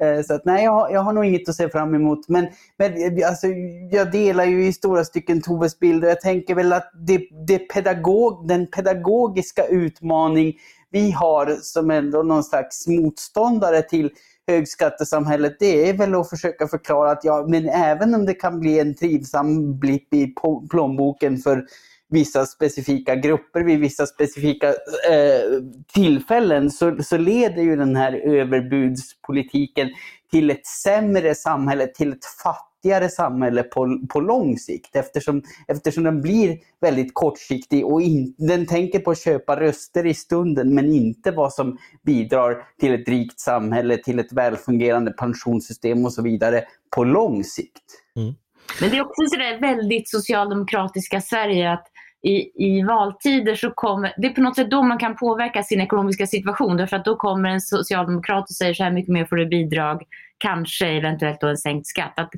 [0.00, 2.28] Eh, så att, nej, jag har, jag har nog inget att se fram emot.
[2.28, 2.46] Men,
[2.78, 2.92] men
[3.24, 3.46] alltså,
[3.90, 7.58] jag delar ju i stora stycken Toves bild och jag tänker väl att det, det
[7.58, 10.54] pedagog, den pedagogiska utmaning
[10.90, 14.10] vi har som ändå någon slags motståndare till
[14.46, 18.80] högskattesamhället, det är väl att försöka förklara att ja, men även om det kan bli
[18.80, 20.34] en trivsam blipp i
[20.70, 21.66] plånboken för
[22.08, 25.62] vissa specifika grupper vid vissa specifika eh,
[25.94, 29.88] tillfällen så, så leder ju den här överbudspolitiken
[30.30, 36.22] till ett sämre samhälle, till ett fattigare samhälle på, på lång sikt eftersom, eftersom den
[36.22, 41.30] blir väldigt kortsiktig och in, den tänker på att köpa röster i stunden men inte
[41.30, 46.64] vad som bidrar till ett rikt samhälle, till ett välfungerande pensionssystem och så vidare
[46.96, 47.84] på lång sikt.
[48.16, 48.34] Mm.
[48.80, 51.86] Men det är också sådär väldigt socialdemokratiska Sverige att
[52.26, 55.80] i, i valtider så kommer, det är på något sätt då man kan påverka sin
[55.80, 59.36] ekonomiska situation därför att då kommer en socialdemokrat och säger så här mycket mer får
[59.36, 60.02] du bidrag,
[60.38, 62.12] kanske eventuellt då en sänkt skatt.
[62.16, 62.30] Att,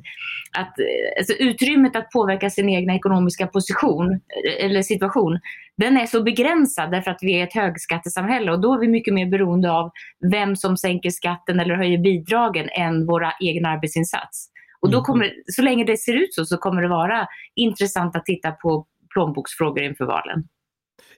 [0.57, 0.73] att,
[1.17, 4.19] alltså utrymmet att påverka sin egna ekonomiska position
[4.59, 5.39] eller situation,
[5.77, 9.13] den är så begränsad därför att vi är ett högskattesamhälle och då är vi mycket
[9.13, 9.91] mer beroende av
[10.31, 14.49] vem som sänker skatten eller höjer bidragen än våra egna arbetsinsats.
[14.81, 15.05] Och då mm.
[15.05, 18.85] kommer, så länge det ser ut så, så kommer det vara intressant att titta på
[19.13, 20.43] plånboksfrågor inför valen.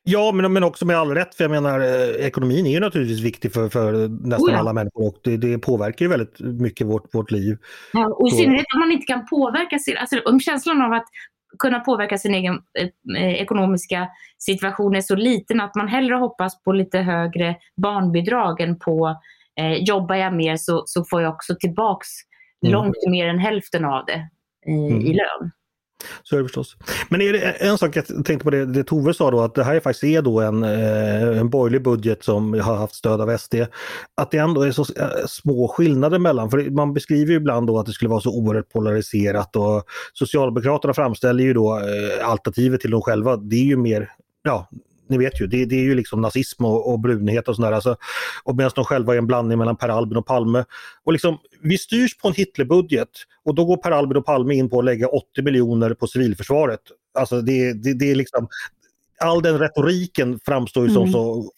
[0.03, 1.35] Ja, men, men också med all rätt.
[1.35, 4.59] För jag menar, eh, ekonomin är ju naturligtvis viktig för, för nästan oh ja.
[4.59, 7.57] alla människor och det, det, påverkar ju väldigt mycket vårt, vårt liv.
[7.93, 11.05] Ja, och i synnerhet om man inte kan påverka sin, alltså om känslan av att
[11.59, 12.59] kunna påverka sin egen
[13.17, 18.79] eh, ekonomiska situation är så liten att man hellre hoppas på lite högre barnbidrag än
[18.79, 19.15] på
[19.59, 22.07] eh, jobbar jag mer så, så får jag också tillbaks
[22.65, 22.73] mm.
[22.73, 24.29] långt mer än hälften av det
[24.71, 25.01] i, mm.
[25.01, 25.51] i lön.
[26.23, 26.77] Så är det förstås.
[27.09, 29.63] Men är det en sak jag tänkte på det, det Tove sa då att det
[29.63, 33.55] här faktiskt är då en, eh, en borgerlig budget som har haft stöd av SD.
[34.15, 37.79] Att det ändå är så eh, små skillnader mellan, för man beskriver ju ibland då
[37.79, 39.83] att det skulle vara så oerhört polariserat och
[40.13, 44.09] Socialdemokraterna framställer ju då eh, alternativet till dem själva, det är ju mer
[44.43, 44.69] ja,
[45.11, 47.71] ni vet ju, det, det är ju liksom nazism och, och brunhet och sådär.
[47.71, 47.95] Alltså,
[48.43, 50.65] och medan de själva är en blandning mellan Per Albin och Palme.
[51.03, 53.09] Och liksom, vi styrs på en Hitlerbudget
[53.45, 56.81] och då går Per Albin och Palme in på att lägga 80 miljoner på civilförsvaret.
[57.19, 58.47] Alltså det, det, det är liksom,
[59.19, 61.13] all den retoriken framstår ju som mm.
[61.13, 61.51] så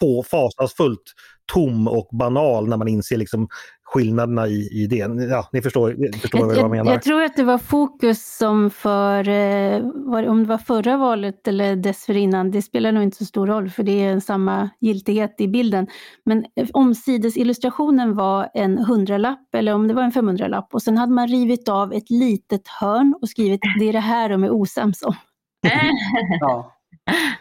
[0.00, 1.12] få, fasansfullt
[1.52, 3.48] tom och banal när man inser liksom
[3.92, 4.96] skillnaderna i, i det.
[5.30, 6.92] Ja, ni förstår, förstår jag, vad jag menar.
[6.92, 11.76] Jag tror att det var fokus som för, eh, om det var förra valet eller
[11.76, 15.86] dessförinnan, det spelar nog inte så stor roll för det är samma giltighet i bilden.
[16.24, 21.28] Men omsidesillustrationen var en hundralapp eller om det var en 500-lapp och sen hade man
[21.28, 25.14] rivit av ett litet hörn och skrivit det är det här de är osams om.
[26.40, 26.72] ja.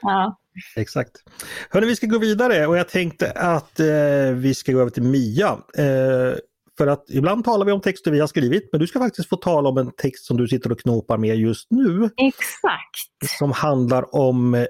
[0.02, 0.39] ja.
[0.76, 1.12] Exakt.
[1.70, 5.04] Hörni, vi ska gå vidare och jag tänkte att eh, vi ska gå över till
[5.04, 5.58] Mia.
[5.78, 6.38] Eh,
[6.78, 9.36] för att ibland talar vi om texter vi har skrivit, men du ska faktiskt få
[9.36, 12.10] tala om en text som du sitter och knåpar med just nu.
[12.18, 13.38] Exakt.
[13.40, 14.66] Som handlar om eh,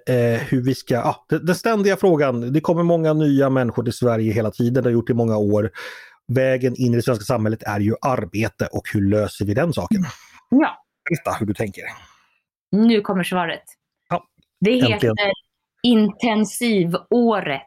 [0.49, 4.51] hur vi ska, ah, den ständiga frågan, det kommer många nya människor till Sverige hela
[4.51, 5.71] tiden, det har gjort i många år.
[6.27, 10.03] Vägen in i det svenska samhället är ju arbete och hur löser vi den saken?
[10.49, 10.83] Ja.
[11.09, 11.83] Berätta hur du tänker.
[12.71, 13.63] Nu kommer svaret.
[14.09, 14.23] Ja,
[14.61, 15.15] det heter äntligen
[15.83, 17.61] intensivåret.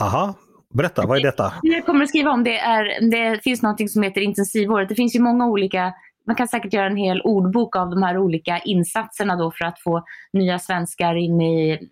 [0.00, 0.34] Aha,
[0.74, 1.52] berätta, vad är detta?
[1.62, 4.88] Det jag kommer att skriva om det är, det finns något som heter intensivåret.
[4.88, 5.92] Det finns ju många olika,
[6.26, 9.80] man kan säkert göra en hel ordbok av de här olika insatserna då för att
[9.80, 11.88] få nya svenskar in i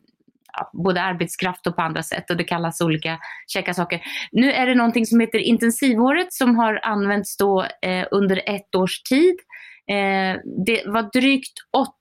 [0.72, 4.00] både arbetskraft och på andra sätt och det kallas olika käcka saker.
[4.32, 9.02] Nu är det någonting som heter intensivåret som har använts då eh, under ett års
[9.02, 9.36] tid
[9.90, 11.52] Eh, det var drygt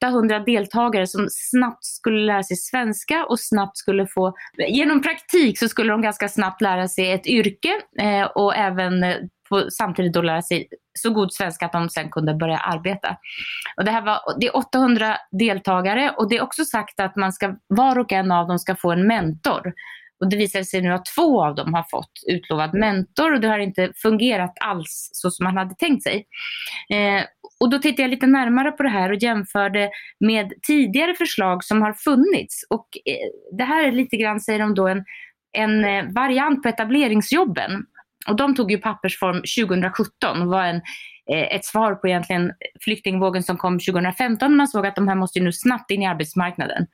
[0.01, 4.33] 800 deltagare som snabbt skulle lära sig svenska och snabbt skulle få,
[4.67, 9.15] genom praktik så skulle de ganska snabbt lära sig ett yrke eh, och även eh,
[9.49, 10.67] på, samtidigt då lära sig
[10.99, 13.17] så god svenska att de sen kunde börja arbeta.
[13.77, 17.33] Och det, här var, det är 800 deltagare och det är också sagt att man
[17.33, 19.73] ska, var och en av dem ska få en mentor.
[20.19, 23.47] Och det visar sig nu att två av dem har fått utlovad mentor och det
[23.47, 26.25] har inte fungerat alls så som man hade tänkt sig.
[26.93, 27.23] Eh,
[27.59, 31.81] och då tittade jag lite närmare på det här och jämförde med tidigare förslag som
[31.81, 32.65] har funnits.
[32.69, 35.03] Och eh, det här är lite grann, säger de då, en,
[35.57, 37.85] en eh, variant på etableringsjobben.
[38.27, 40.81] Och de tog ju pappersform 2017 och var en,
[41.31, 42.51] eh, ett svar på egentligen
[42.83, 44.55] flyktingvågen som kom 2015.
[44.55, 46.87] Man såg att de här måste nu snabbt in i arbetsmarknaden.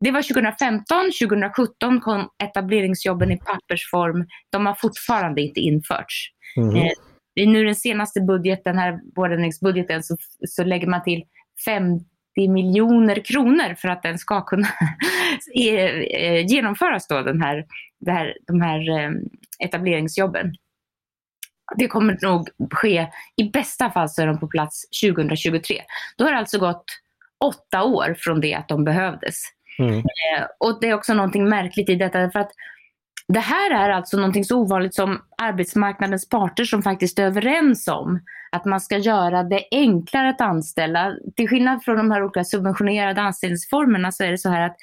[0.00, 0.84] Det var 2015,
[1.20, 4.26] 2017 kom etableringsjobben i pappersform.
[4.50, 6.28] De har fortfarande inte införts.
[6.56, 6.88] Mm.
[7.34, 10.16] I nu den senaste budgeten, här vårändringsbudgeten, så,
[10.48, 11.24] så lägger man till
[11.64, 12.04] 50
[12.48, 14.68] miljoner kronor för att den ska kunna
[15.54, 17.66] eh, genomföras då, den här,
[18.00, 19.10] det här, de här eh,
[19.58, 20.54] etableringsjobben.
[21.76, 25.82] Det kommer nog ske, i bästa fall så är de på plats 2023.
[26.16, 26.84] Då har det alltså gått
[27.44, 29.42] åtta år från det att de behövdes.
[29.78, 29.98] Mm.
[29.98, 32.52] Eh, och det är också någonting märkligt i detta för att
[33.28, 38.20] det här är alltså någonting så ovanligt som arbetsmarknadens parter som faktiskt är överens om
[38.52, 41.16] att man ska göra det enklare att anställa.
[41.36, 44.76] Till skillnad från de här olika subventionerade anställningsformerna så är det så här att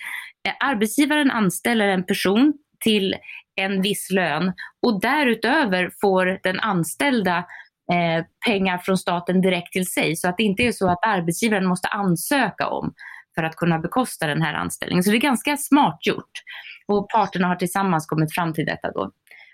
[0.48, 3.16] eh, arbetsgivaren anställer en person till
[3.56, 4.54] en viss lön
[4.88, 7.38] och därutöver får den anställda
[7.92, 10.16] eh, pengar från staten direkt till sig.
[10.16, 12.94] Så att det inte är så att arbetsgivaren måste ansöka om
[13.36, 15.04] för att kunna bekosta den här anställningen.
[15.04, 16.32] Så det är ganska smart gjort.
[16.88, 19.12] Och parterna har tillsammans kommit fram till detta då.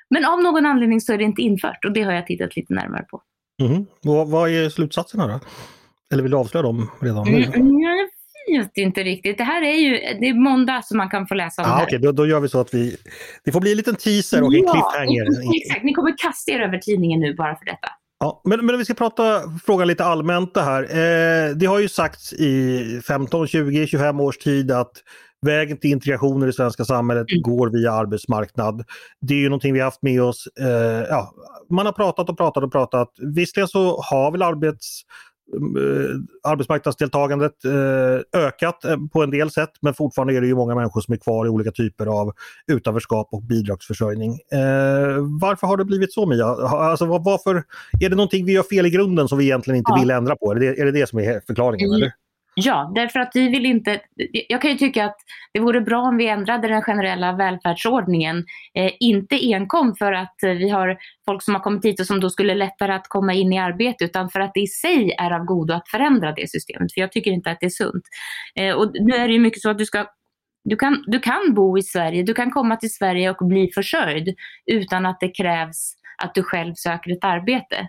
[0.10, 2.74] Men av någon anledning så är det inte infört och det har jag tittat lite
[2.74, 3.22] närmare på.
[3.62, 3.86] Mm.
[4.06, 5.40] Och vad är slutsatserna då?
[6.14, 7.44] Eller vill du avslöja dem redan nu?
[7.44, 7.80] Mm,
[8.48, 9.38] jag vet inte riktigt.
[9.38, 11.84] Det här är ju det är måndag som man kan få läsa om ah, det
[11.84, 12.00] Okej, okay.
[12.00, 12.98] då, då, gör vi så att vi...
[13.44, 15.26] Det får bli en liten teaser och en ja, cliffhanger.
[15.62, 17.88] Exakt, ni kommer kasta er över tidningen nu bara för detta.
[18.20, 20.84] Ja, men, men vi ska prata fråga lite allmänt det här.
[20.84, 24.92] Eh, det har ju sagts i 15, 20, 25 års tid att
[25.46, 27.42] vägen till integration i det svenska samhället mm.
[27.42, 28.84] går via arbetsmarknad.
[29.22, 30.48] Det är ju någonting vi haft med oss.
[30.60, 31.34] Eh, ja,
[31.70, 33.10] man har pratat och pratat och pratat.
[33.36, 35.02] Visserligen så har väl arbets
[36.44, 41.02] arbetsmarknadsdeltagandet eh, ökat eh, på en del sätt men fortfarande är det ju många människor
[41.02, 42.34] som är kvar i olika typer av
[42.68, 44.40] utanförskap och bidragsförsörjning.
[45.42, 46.46] Varför har det blivit så Mia?
[46.46, 47.64] Alltså, varför,
[48.02, 50.00] är det någonting vi gör fel i grunden som vi egentligen inte ja.
[50.00, 50.52] vill ändra på?
[50.52, 51.90] Är det, är det det som är förklaringen?
[51.90, 51.96] Mm.
[51.96, 52.12] Eller?
[52.58, 54.02] Ja, därför att vi vill inte...
[54.50, 55.18] Jag kan ju tycka att
[55.54, 58.46] det vore bra om vi ändrade den generella välfärdsordningen.
[58.78, 62.20] Eh, inte enkom för att eh, vi har folk som har kommit hit och som
[62.20, 65.32] då skulle lättare att komma in i arbete, utan för att det i sig är
[65.32, 66.94] av godo att förändra det systemet.
[66.94, 68.04] För jag tycker inte att det är sunt.
[68.60, 70.06] Eh, och nu är det ju mycket så att du ska
[70.70, 74.36] du kan, du kan bo i Sverige, du kan komma till Sverige och bli försörjd
[74.66, 77.88] utan att det krävs att du själv söker ett arbete.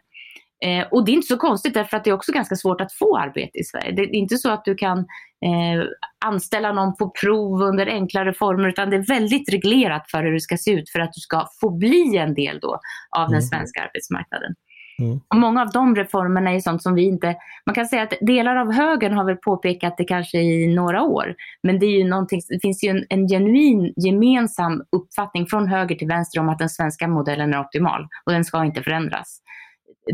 [0.64, 2.92] Eh, och det är inte så konstigt därför att det är också ganska svårt att
[2.92, 3.92] få arbete i Sverige.
[3.92, 5.84] Det är inte så att du kan eh,
[6.24, 10.40] anställa någon på prov under enklare former utan det är väldigt reglerat för hur det
[10.40, 12.80] ska se ut för att du ska få bli en del då
[13.16, 13.32] av mm.
[13.32, 14.54] den svenska arbetsmarknaden.
[15.02, 15.20] Mm.
[15.28, 17.36] Och många av de reformerna är sånt som vi inte...
[17.66, 21.34] Man kan säga att delar av högern har väl påpekat det kanske i några år.
[21.62, 26.08] Men det, är ju det finns ju en, en genuin gemensam uppfattning från höger till
[26.08, 29.40] vänster om att den svenska modellen är optimal och den ska inte förändras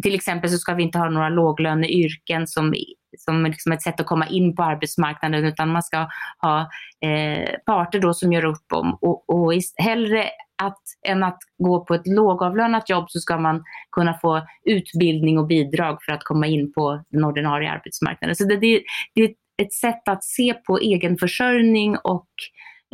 [0.02, 2.74] till exempel så ska vi inte ha några låglöneyrken som,
[3.18, 8.00] som liksom ett sätt att komma in på arbetsmarknaden utan man ska ha eh, parter
[8.00, 10.28] då som gör upp om och, och hellre
[10.62, 15.46] att, än att gå på ett lågavlönat jobb så ska man kunna få utbildning och
[15.46, 18.36] bidrag för att komma in på den ordinarie arbetsmarknaden.
[18.36, 18.82] Så det, det,
[19.14, 22.28] det är ett sätt att se på egenförsörjning och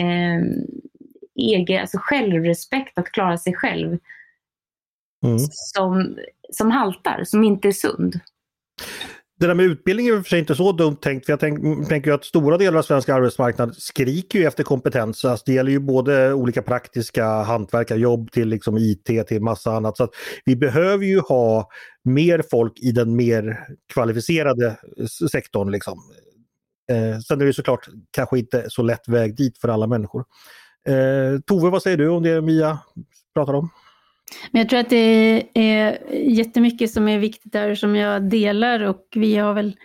[0.00, 0.42] eh,
[1.38, 3.98] egen, alltså självrespekt, att klara sig själv
[5.24, 5.38] mm.
[5.50, 6.16] som,
[6.52, 8.20] som haltar, som inte är sund.
[9.40, 11.26] Det där med utbildning är för sig inte så dumt tänkt.
[11.26, 15.24] För jag tänk, tänker att stora delar av svensk arbetsmarknad skriker ju efter kompetens.
[15.24, 19.96] Alltså det gäller ju både olika praktiska hantverkarjobb till liksom IT till massa annat.
[19.96, 20.09] Så
[20.44, 21.68] Vi behöver ju ha
[22.04, 24.76] mer folk i den mer kvalificerade
[25.31, 25.70] sektorn.
[25.70, 25.98] Liksom.
[26.92, 30.24] Eh, sen är det såklart kanske inte så lätt väg dit för alla människor.
[30.88, 32.78] Eh, Tove, vad säger du om det Mia
[33.34, 33.70] pratar om?
[34.51, 39.07] Men jag tror att det är jättemycket som är viktigt där som jag delar och
[39.14, 39.76] vi har väl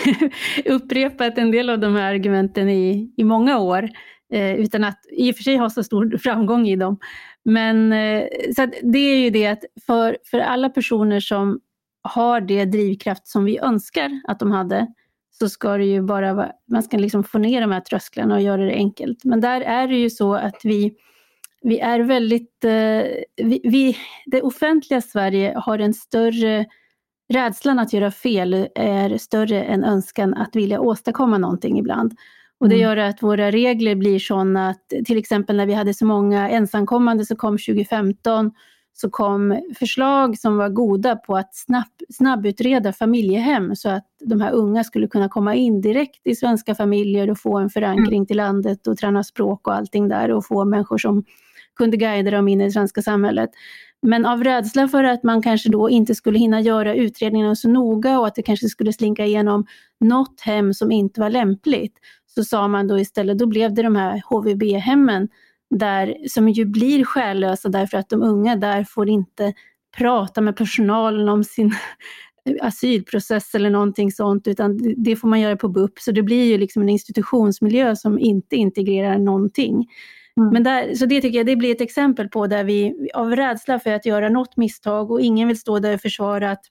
[0.64, 3.88] upprepat en del av de här argumenten i, i många år
[4.32, 6.98] eh, utan att i och för sig ha så stor framgång i dem.
[7.44, 8.22] Men eh,
[8.56, 11.60] så det är ju det att för, för alla personer som
[12.02, 14.86] har det drivkraft som vi önskar att de hade
[15.30, 18.42] så ska det ju bara vara, man ska liksom få ner de här trösklarna och
[18.42, 19.24] göra det enkelt.
[19.24, 20.94] Men där är det ju så att vi
[21.62, 22.70] vi är väldigt, eh,
[23.46, 23.96] vi, vi,
[24.26, 26.66] det offentliga Sverige har en större
[27.32, 32.14] rädslan att göra fel är större än önskan att vilja åstadkomma någonting ibland.
[32.60, 32.84] Och det mm.
[32.84, 37.26] gör att våra regler blir sådana att till exempel när vi hade så många ensamkommande
[37.26, 38.50] som kom 2015
[38.92, 44.52] så kom förslag som var goda på att snabb, snabbutreda familjehem så att de här
[44.52, 48.26] unga skulle kunna komma in direkt i svenska familjer och få en förankring mm.
[48.26, 51.24] till landet och träna språk och allting där och få människor som
[51.76, 53.50] kunde guida dem in i det svenska samhället.
[54.02, 58.18] Men av rädsla för att man kanske då inte skulle hinna göra utredningarna så noga
[58.20, 59.66] och att det kanske skulle slinka igenom
[60.00, 61.94] något hem som inte var lämpligt,
[62.34, 65.28] så sa man då istället, då blev det de här HVB-hemmen
[65.70, 69.52] där, som ju blir själlösa därför att de unga där får inte
[69.98, 71.72] prata med personalen om sin
[72.60, 75.98] asylprocess eller någonting sånt, utan det får man göra på BUP.
[75.98, 79.86] Så det blir ju liksom en institutionsmiljö som inte integrerar någonting.
[80.40, 80.52] Mm.
[80.52, 83.78] Men där, så det tycker jag det blir ett exempel på där vi av rädsla
[83.78, 86.64] för att göra något misstag och ingen vill stå där och försvara att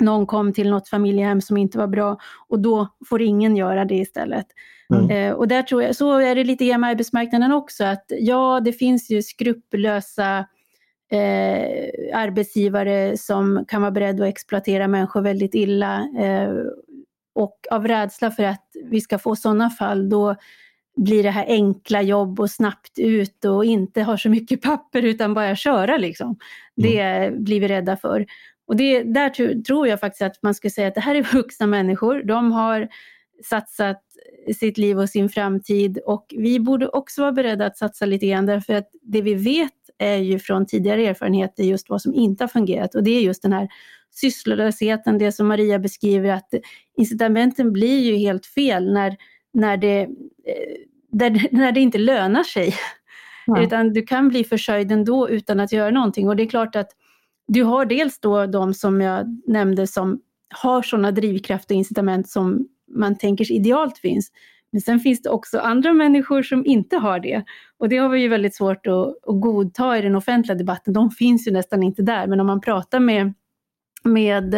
[0.00, 2.18] någon kom till något familjehem som inte var bra
[2.48, 4.46] och då får ingen göra det istället.
[4.94, 5.10] Mm.
[5.10, 8.60] Eh, och där tror jag, så är det lite grann med arbetsmarknaden också, att ja,
[8.64, 10.38] det finns ju skrupellösa
[11.12, 16.08] eh, arbetsgivare som kan vara beredda att exploatera människor väldigt illa.
[16.18, 16.50] Eh,
[17.34, 20.36] och av rädsla för att vi ska få sådana fall, då
[20.96, 25.34] blir det här enkla jobb och snabbt ut och inte har så mycket papper utan
[25.34, 26.38] bara köra liksom.
[26.76, 27.44] Det mm.
[27.44, 28.26] blir vi rädda för.
[28.66, 31.66] Och det, där tror jag faktiskt att man skulle säga att det här är vuxna
[31.66, 32.22] människor.
[32.22, 32.88] De har
[33.44, 34.02] satsat
[34.56, 38.46] sitt liv och sin framtid och vi borde också vara beredda att satsa lite grann
[38.46, 42.48] därför att det vi vet är ju från tidigare erfarenheter just vad som inte har
[42.48, 43.68] fungerat och det är just den här
[44.10, 46.54] sysslolösheten, det som Maria beskriver att
[46.96, 49.16] incitamenten blir ju helt fel när,
[49.52, 50.08] när, det, eh,
[51.08, 52.74] där, när det inte lönar sig.
[53.46, 53.62] Ja.
[53.62, 56.90] Utan du kan bli försörjd ändå utan att göra någonting och det är klart att
[57.46, 60.20] du har dels då de som jag nämnde som
[60.54, 64.32] har sådana drivkraft och incitament som man tänker idealt finns.
[64.72, 67.44] Men sen finns det också andra människor som inte har det.
[67.78, 70.94] Och det har vi ju väldigt svårt att, att godta i den offentliga debatten.
[70.94, 72.26] De finns ju nästan inte där.
[72.26, 73.34] Men om man pratar med,
[74.04, 74.54] med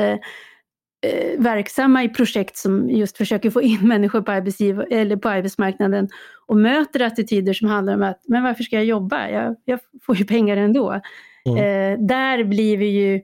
[1.05, 6.09] eh, verksamma i projekt som just försöker få in människor på, arbetsgiv eller på arbetsmarknaden
[6.46, 9.28] och möter attityder som handlar om att men varför ska jag jobba?
[9.28, 11.00] Jag, jag får ju pengar ändå.
[11.48, 11.59] Mm.
[11.59, 13.20] Eh, där blir vi ju,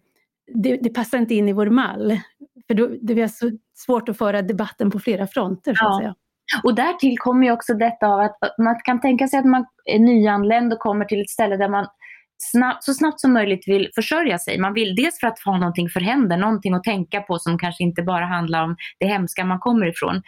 [0.54, 2.20] det, det, passar inte in i vår mall.
[2.66, 5.74] För då, det är så svårt att föra debatten på flera fronter.
[5.74, 6.14] Så att säga.
[6.64, 9.98] Och därtill kommer ju också detta av att man kan tänka sig att man är
[9.98, 11.86] nyanländ och kommer till ett ställe där man
[12.42, 14.58] snabbt, så snabbt som möjligt vill försörja sig.
[14.58, 17.82] Man vill dels för att ha någonting för händer, någonting att tänka på som kanske
[17.82, 20.22] inte bara handlar om det hemska man kommer ifrån.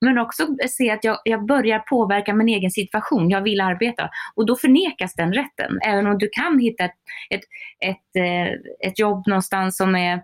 [0.00, 4.10] Men också se att jag, jag börjar påverka min egen situation, jag vill arbeta.
[4.34, 5.78] Och då förnekas den rätten.
[5.86, 6.94] Även om du kan hitta ett,
[7.30, 7.44] ett,
[7.84, 8.16] ett,
[8.86, 10.22] ett jobb någonstans som är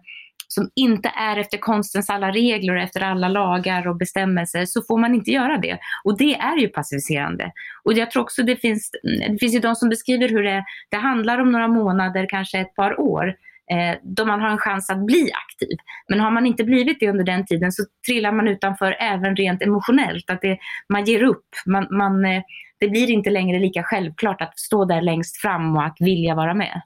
[0.55, 4.99] som inte är efter konstens alla regler och efter alla lagar och bestämmelser så får
[4.99, 5.79] man inte göra det.
[6.05, 7.53] Och det är ju passiviserande.
[7.85, 10.65] Och jag tror också det finns, mm, det finns ju de som beskriver hur det,
[10.91, 13.27] det handlar om några månader, kanske ett par år
[13.71, 15.77] eh, då man har en chans att bli aktiv.
[16.09, 19.63] Men har man inte blivit det under den tiden så trillar man utanför även rent
[19.63, 20.31] emotionellt.
[20.31, 21.49] Att det, man ger upp.
[21.67, 22.43] Man, man, eh,
[22.81, 26.55] det blir inte längre lika självklart att stå där längst fram och att vilja vara
[26.55, 26.83] med.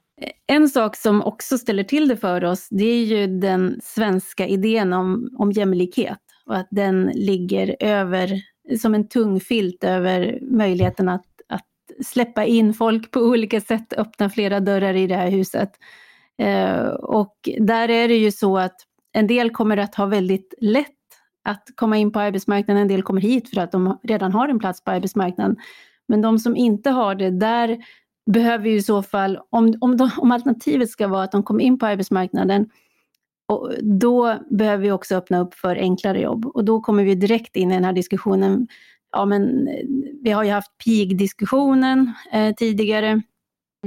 [0.47, 4.93] En sak som också ställer till det för oss, det är ju den svenska idén
[4.93, 8.41] om, om jämlikhet och att den ligger över,
[8.81, 14.29] som en tung filt över möjligheten att, att släppa in folk på olika sätt, öppna
[14.29, 15.71] flera dörrar i det här huset.
[16.37, 18.75] Eh, och där är det ju så att
[19.13, 20.87] en del kommer att ha väldigt lätt
[21.43, 24.59] att komma in på arbetsmarknaden, en del kommer hit för att de redan har en
[24.59, 25.57] plats på arbetsmarknaden.
[26.07, 27.77] Men de som inte har det, där
[28.31, 31.63] behöver ju i så fall, om, om, de, om alternativet ska vara att de kommer
[31.63, 32.69] in på arbetsmarknaden,
[33.49, 36.45] och då behöver vi också öppna upp för enklare jobb.
[36.45, 38.67] Och då kommer vi direkt in i den här diskussionen.
[39.11, 39.85] Ja, men eh,
[40.21, 43.21] vi har ju haft PIG-diskussionen eh, tidigare.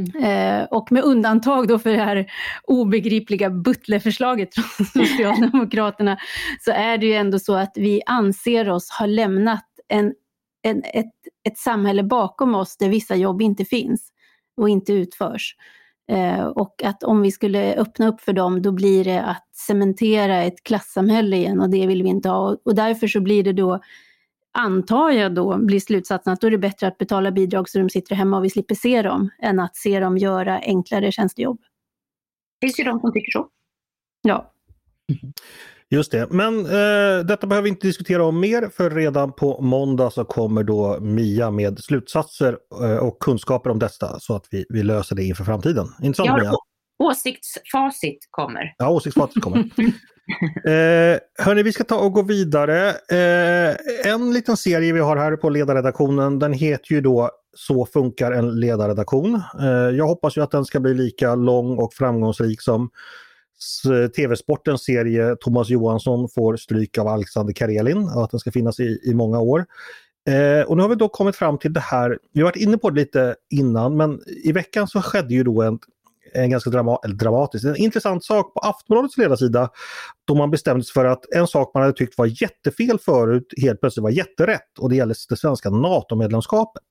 [0.00, 0.24] Mm.
[0.24, 2.30] Eh, och med undantag då för det här
[2.62, 6.18] obegripliga Butler-förslaget från Socialdemokraterna,
[6.60, 10.12] så är det ju ändå så att vi anser oss ha lämnat en,
[10.62, 11.12] en, ett,
[11.48, 14.11] ett samhälle bakom oss där vissa jobb inte finns
[14.56, 15.56] och inte utförs.
[16.08, 20.42] Eh, och att om vi skulle öppna upp för dem, då blir det att cementera
[20.42, 22.56] ett klassamhälle igen och det vill vi inte ha.
[22.64, 23.80] Och därför så blir det då,
[24.52, 27.90] antar jag då, blir slutsatsen att då är det bättre att betala bidrag så de
[27.90, 31.60] sitter hemma och vi slipper se dem, än att se dem göra enklare tjänstejobb.
[32.60, 33.48] Det finns ju de som tycker så.
[34.22, 34.52] Ja.
[35.92, 40.10] Just det, men eh, detta behöver vi inte diskutera om mer för redan på måndag
[40.10, 44.82] så kommer då Mia med slutsatser eh, och kunskaper om detta så att vi, vi
[44.82, 45.86] löser det inför framtiden.
[46.02, 46.52] Inte sant Mia?
[46.98, 48.74] Åsiktsfacit kommer.
[48.78, 49.58] Ja, åsiktsfacit kommer.
[50.64, 52.88] eh, hörni, vi ska ta och gå vidare.
[52.88, 53.76] Eh,
[54.12, 58.60] en liten serie vi har här på ledarredaktionen, den heter ju då Så funkar en
[58.60, 59.42] ledarredaktion.
[59.60, 62.90] Eh, jag hoppas ju att den ska bli lika lång och framgångsrik som
[63.84, 68.80] Eh, TV-sportens serie Thomas Johansson får stryk av Alexander Karelin och att den ska finnas
[68.80, 69.66] i, i många år.
[70.28, 72.78] Eh, och nu har vi då kommit fram till det här, vi har varit inne
[72.78, 75.78] på det lite innan men i veckan så skedde ju då en,
[76.34, 79.70] en ganska drama dramatisk, en intressant sak på Aftonbladets ledarsida
[80.24, 83.80] då man bestämde sig för att en sak man hade tyckt var jättefel förut helt
[83.80, 86.84] plötsligt var jätterätt och det gäller det svenska NATO-medlemskapet.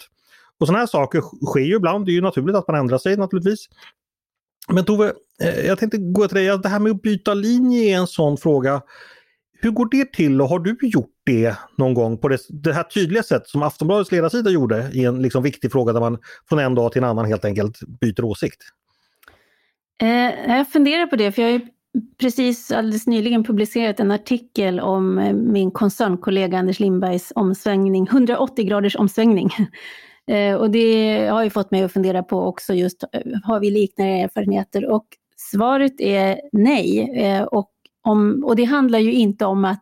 [0.60, 3.18] Och sådana här saker sker ju ibland, det är ju naturligt att man ändrar sig
[3.18, 3.68] naturligtvis.
[4.68, 7.98] Men Tove, eh, jag tänkte gå till dig, det här med att byta linje är
[7.98, 8.82] en sån fråga.
[9.62, 12.84] Hur går det till och har du gjort det någon gång på det, det här
[12.84, 16.18] tydliga sätt som Aftonbladets ledarsida gjorde i en liksom viktig fråga där man
[16.50, 18.62] från en dag till en annan helt enkelt byter åsikt?
[20.02, 21.62] Eh, jag funderar på det för jag har
[22.20, 28.96] precis alldeles nyligen publicerat en artikel om eh, min koncernkollega Anders Lindbergs omsvängning, 180 graders
[28.96, 29.50] omsvängning
[30.32, 33.72] Eh, och det har ju fått mig att fundera på också just, eh, har vi
[33.72, 34.90] liknande erfarenheter?
[34.90, 35.06] Och
[35.38, 37.12] svaret är nej.
[37.24, 37.72] Eh, och,
[38.02, 39.82] om, och det handlar ju inte om att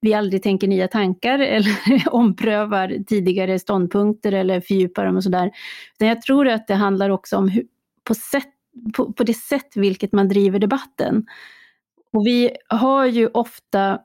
[0.00, 1.74] vi aldrig tänker nya tankar eller
[2.10, 5.50] omprövar tidigare ståndpunkter eller fördjupar dem och sådär.
[5.98, 7.64] jag tror att det handlar också om hur,
[8.04, 8.52] på, sätt,
[8.96, 11.26] på, på det sätt vilket man driver debatten.
[12.12, 13.98] Och vi har ju ofta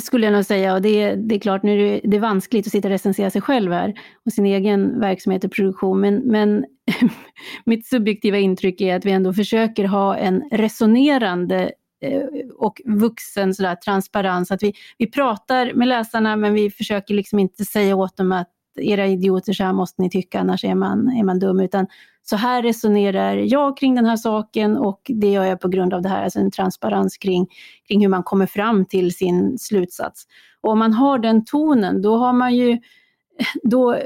[0.00, 0.74] skulle jag nog säga.
[0.74, 3.30] Och det, det är klart, nu är det, det är vanskligt att sitta och recensera
[3.30, 3.94] sig själv här
[4.26, 6.00] och sin egen verksamhet och produktion.
[6.00, 6.64] Men, men
[7.64, 11.72] mitt subjektiva intryck är att vi ändå försöker ha en resonerande
[12.04, 12.22] eh,
[12.56, 14.50] och vuxen sådär, transparens.
[14.50, 18.50] Att vi, vi pratar med läsarna men vi försöker liksom inte säga åt dem att
[18.76, 21.60] era idioter, så här måste ni tycka, annars är man, är man dum.
[21.60, 21.86] Utan
[22.22, 26.02] så här resonerar jag kring den här saken och det gör jag på grund av
[26.02, 27.46] det här, alltså en transparens kring,
[27.88, 30.24] kring hur man kommer fram till sin slutsats.
[30.60, 32.78] Och om man har den tonen, då har man ju
[33.62, 33.98] då,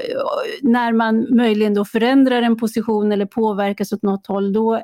[0.61, 4.81] när man möjligen då förändrar en position eller påverkas åt något håll, då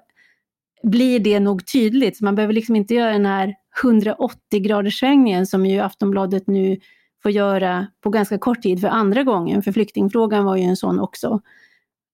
[0.83, 2.21] blir det nog tydligt.
[2.21, 6.77] man behöver liksom inte göra den här 180 graders svängningen som ju Aftonbladet nu
[7.25, 10.99] får göra på ganska kort tid för andra gången, för flyktingfrågan var ju en sån
[10.99, 11.41] också.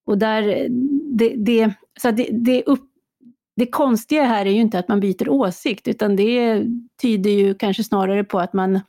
[0.06, 0.68] Och där,
[1.18, 2.84] det, det, så det, det, upp,
[3.56, 6.66] det konstiga här är ju inte att man byter åsikt, utan det
[7.02, 8.80] tyder ju kanske snarare på att man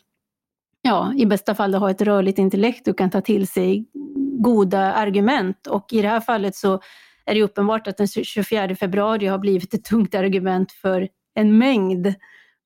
[0.83, 3.87] ja, i bästa fall har ett rörligt intellekt och kan ta till sig
[4.39, 5.67] goda argument.
[5.67, 6.81] Och i det här fallet så
[7.27, 12.15] är det uppenbart att den 24 februari har blivit ett tungt argument för en mängd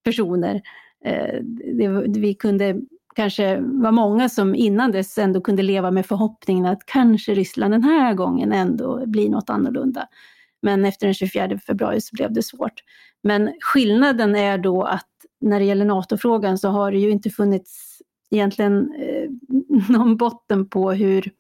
[0.04, 0.62] personer.
[1.04, 1.42] Eh,
[1.78, 2.80] det, vi kunde
[3.16, 7.82] kanske var många som innan dess ändå kunde leva med förhoppningen att kanske Ryssland den
[7.82, 10.08] här gången ändå blir något annorlunda.
[10.62, 12.82] Men efter den 24 februari så blev det svårt.
[13.22, 15.08] Men skillnaden är då att
[15.40, 19.30] när det gäller NATO-frågan så har det ju inte funnits egentligen eh,
[19.88, 21.30] någon botten på hur,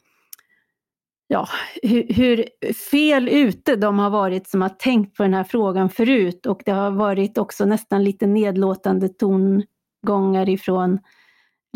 [1.28, 1.48] ja,
[1.82, 2.44] hur, hur,
[2.90, 6.72] fel ute de har varit som har tänkt på den här frågan förut och det
[6.72, 10.98] har varit också nästan lite nedlåtande tongångar ifrån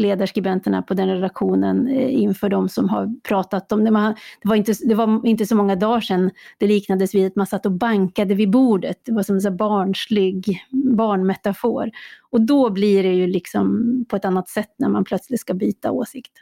[0.00, 3.90] ledarskribenterna på den redaktionen eh, inför de som har pratat om det.
[4.42, 7.46] Det var inte, det var inte så många dagar sedan det liknades vid att man
[7.46, 8.96] satt och bankade vid bordet.
[9.04, 10.60] Det var som en barnslig
[10.96, 11.90] barnmetafor.
[12.30, 15.90] Och då blir det ju liksom på ett annat sätt när man plötsligt ska byta
[15.90, 16.32] åsikt.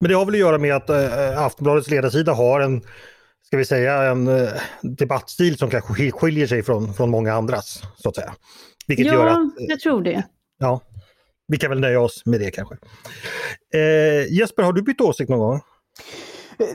[0.00, 2.82] Men det har väl att göra med att äh, Aftonbladets ledarsida har en
[3.52, 4.48] ska vi säga, en äh,
[4.82, 7.82] debattstil som kanske skiljer sig från, från många andras.
[7.96, 8.32] så att säga.
[8.86, 10.22] Vilket ja, gör att, jag tror det.
[10.58, 10.80] Ja.
[11.48, 12.74] Vi kan väl nöja oss med det kanske.
[13.74, 15.60] Eh, Jesper, har du bytt åsikt någon gång?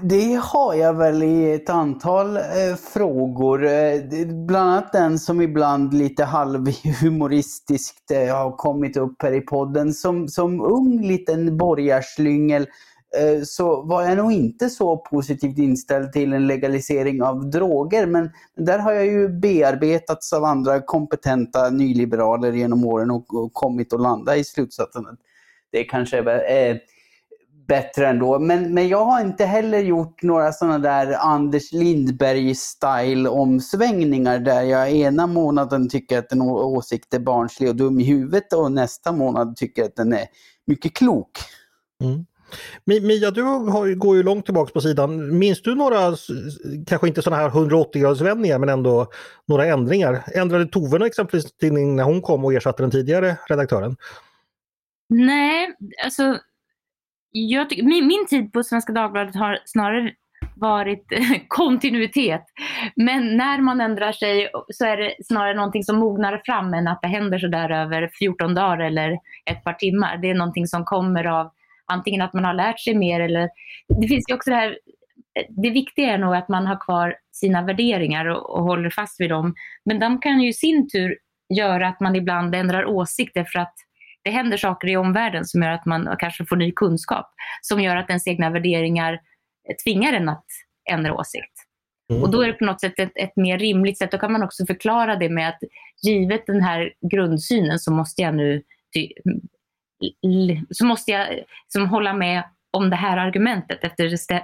[0.01, 3.65] Det har jag väl i ett antal eh, frågor.
[3.65, 4.01] Eh,
[4.47, 9.93] bland annat den som ibland lite halvhumoristiskt eh, har kommit upp här i podden.
[9.93, 12.67] Som, som ung liten borgarslyngel
[13.15, 18.05] Eh, så var jag nog inte så positivt inställd till en legalisering av droger.
[18.05, 24.01] Men där har jag ju bearbetats av andra kompetenta nyliberaler genom åren och, kommit att
[24.01, 25.19] landa i slutsatsen att
[25.71, 26.77] det kanske är eh,
[27.67, 28.39] bättre ändå.
[28.39, 34.91] Men, men jag har inte heller gjort några sådana där Anders Lindberg-style omsvängningar där jag
[34.91, 39.55] ena månaden tycker att en åsikt är barnslig och dum i huvudet och nästa månad
[39.55, 40.25] tycker att den är
[40.65, 41.31] mycket klok.
[42.03, 42.25] Mm.
[42.85, 45.39] Mia, du har, går ju långt tillbaka på sidan.
[45.39, 46.15] Minns du några,
[46.87, 49.07] kanske inte sådana här 180-gradersvändningar, men ändå
[49.47, 50.23] några ändringar?
[50.35, 53.95] Ändrade Tove exempelvis tidning när hon kom och ersatte den tidigare redaktören?
[55.09, 56.39] Nej, alltså
[57.31, 60.13] jag tycker, min, min tid på Svenska Dagbladet har snarare
[60.55, 61.05] varit
[61.47, 62.43] kontinuitet.
[62.95, 67.01] Men när man ändrar sig så är det snarare någonting som mognar fram än att
[67.01, 69.19] det händer sådär över 14 dagar eller
[69.49, 70.17] ett par timmar.
[70.17, 71.51] Det är någonting som kommer av
[71.87, 73.49] antingen att man har lärt sig mer eller
[74.01, 74.77] det finns ju också det här
[75.49, 79.29] det viktiga är nog att man har kvar sina värderingar och, och håller fast vid
[79.29, 79.55] dem.
[79.85, 81.17] Men de kan ju i sin tur
[81.55, 83.73] göra att man ibland ändrar åsikter för att
[84.23, 87.25] det händer saker i omvärlden som gör att man kanske får ny kunskap.
[87.61, 89.19] Som gör att ens egna värderingar
[89.85, 90.45] tvingar en att
[90.91, 91.53] ändra åsikt.
[92.11, 92.23] Mm.
[92.23, 94.11] Och då är det på något sätt ett, ett, mer rimligt sätt.
[94.11, 95.59] Då kan man också förklara det med att
[96.03, 98.63] givet den här grundsynen så måste jag nu
[100.69, 101.27] så måste jag
[101.67, 103.79] som hålla med om det här argumentet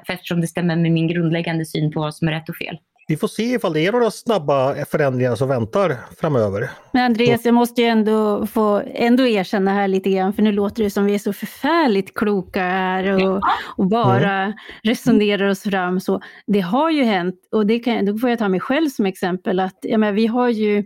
[0.08, 2.78] eftersom det stämmer med min grundläggande syn på vad som är rätt och fel.
[3.08, 6.70] Vi får se ifall det är några snabba förändringar som väntar framöver.
[6.92, 10.84] Men Andreas, jag måste ju ändå få ändå erkänna här lite grann, för nu låter
[10.84, 13.42] det som vi är så förfärligt kloka här och,
[13.78, 14.54] och bara mm.
[14.84, 16.00] resonerar oss fram.
[16.00, 19.06] Så det har ju hänt, och det kan, då får jag ta mig själv som
[19.06, 20.84] exempel, att jag menar, vi har ju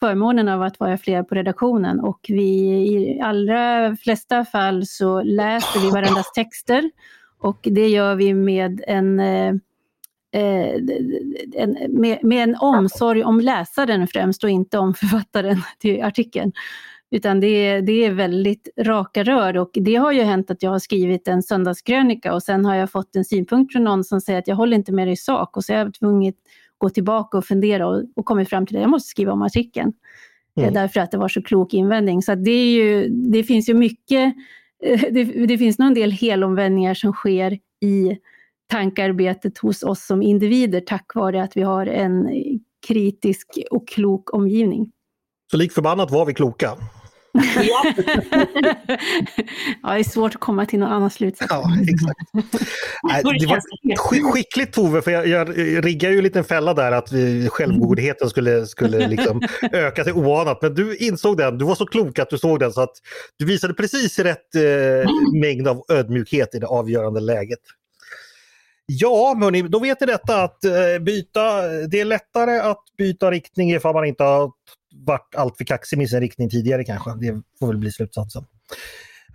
[0.00, 2.00] förmånen av att vara fler på redaktionen.
[2.00, 6.90] Och vi i allra flesta fall så läser vi varandras texter.
[7.40, 9.54] Och det gör vi med en eh,
[10.32, 10.74] eh,
[11.54, 16.52] en, med, med, en omsorg om läsaren främst och inte om författaren till artikeln.
[17.10, 19.56] Utan det, det är väldigt raka rör.
[19.56, 22.90] Och det har ju hänt att jag har skrivit en söndagskrönika och sen har jag
[22.90, 25.56] fått en synpunkt från någon som säger att jag håller inte med dig i sak.
[25.56, 26.32] Och så är jag tvungen
[26.78, 29.92] gå tillbaka och fundera och, och kommit fram till att jag måste skriva om artikeln.
[30.56, 30.74] Eh, mm.
[30.74, 32.22] Därför att det var så klok invändning.
[32.22, 34.34] Så det, ju, det finns ju mycket,
[34.84, 38.18] eh, det, det finns nog en del helomvändningar som sker i
[38.70, 42.28] tankarbetet hos oss som individer tack vare att vi har en
[42.88, 44.92] kritisk och klok omgivning.
[45.50, 46.76] Så lik förbannat var vi kloka.
[49.82, 51.50] ja, det är svårt att komma till någon annan slutsats.
[51.50, 52.20] Ja, exakt.
[53.40, 57.48] det var skickligt Tove, för jag, jag riggade ju en liten fälla där att vi,
[57.48, 59.40] självgodheten skulle, skulle liksom
[59.72, 60.62] öka till oanat.
[60.62, 62.94] Men du insåg den, du var så klok att du såg den så att
[63.38, 65.10] du visade precis rätt eh,
[65.40, 67.60] mängd av ödmjukhet i det avgörande läget.
[68.86, 73.72] Ja, hörni, då vet ni detta att eh, byta, det är lättare att byta riktning
[73.72, 74.50] ifall man inte har
[75.06, 77.10] varit alltför kaxig med sin riktning tidigare kanske.
[77.20, 78.44] Det får väl bli slutsatsen.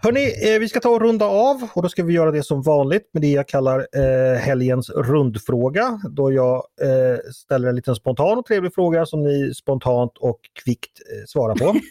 [0.04, 2.62] Hörni, eh, vi ska ta och runda av och då ska vi göra det som
[2.62, 6.02] vanligt med det jag kallar eh, helgens rundfråga.
[6.10, 11.00] Då jag eh, ställer en liten spontan och trevlig fråga som ni spontant och kvickt
[11.12, 11.76] eh, svarar på.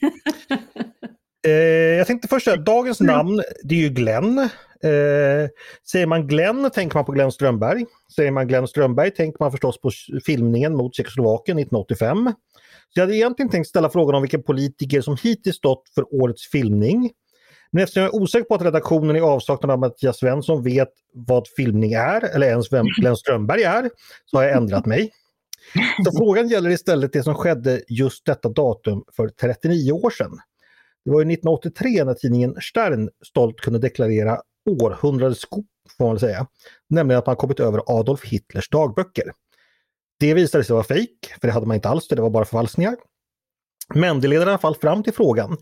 [1.47, 1.53] Eh,
[1.99, 4.39] jag tänkte först säga, dagens namn det är ju Glenn.
[4.39, 5.49] Eh,
[5.91, 7.85] säger man Glenn tänker man på Glenn Strömberg.
[8.17, 9.91] Säger man Glenn Strömberg tänker man förstås på
[10.27, 12.33] filmningen mot Tjeckoslovakien 1985.
[12.95, 17.11] Jag hade egentligen tänkt ställa frågan om vilken politiker som hittills stått för årets filmning.
[17.73, 21.49] Men eftersom jag är osäker på att redaktionen i avsaknad av Mattias Svensson vet vad
[21.57, 23.91] filmning är, eller ens vem Glenn Strömberg är,
[24.25, 25.11] så har jag ändrat mig.
[26.05, 30.39] Så frågan gäller istället det som skedde just detta datum för 39 år sedan.
[31.05, 34.39] Det var 1983 när tidningen Stern stolt kunde deklarera
[34.71, 35.67] århundradets skop,
[35.99, 36.47] får man säga.
[36.91, 39.25] Nämligen att man kommit över Adolf Hitlers dagböcker.
[40.23, 42.97] Det visade sig vara fejk, för det hade man inte alls, det var bara förfalskningar.
[43.95, 45.57] Men det leder i alla fall fram till frågan,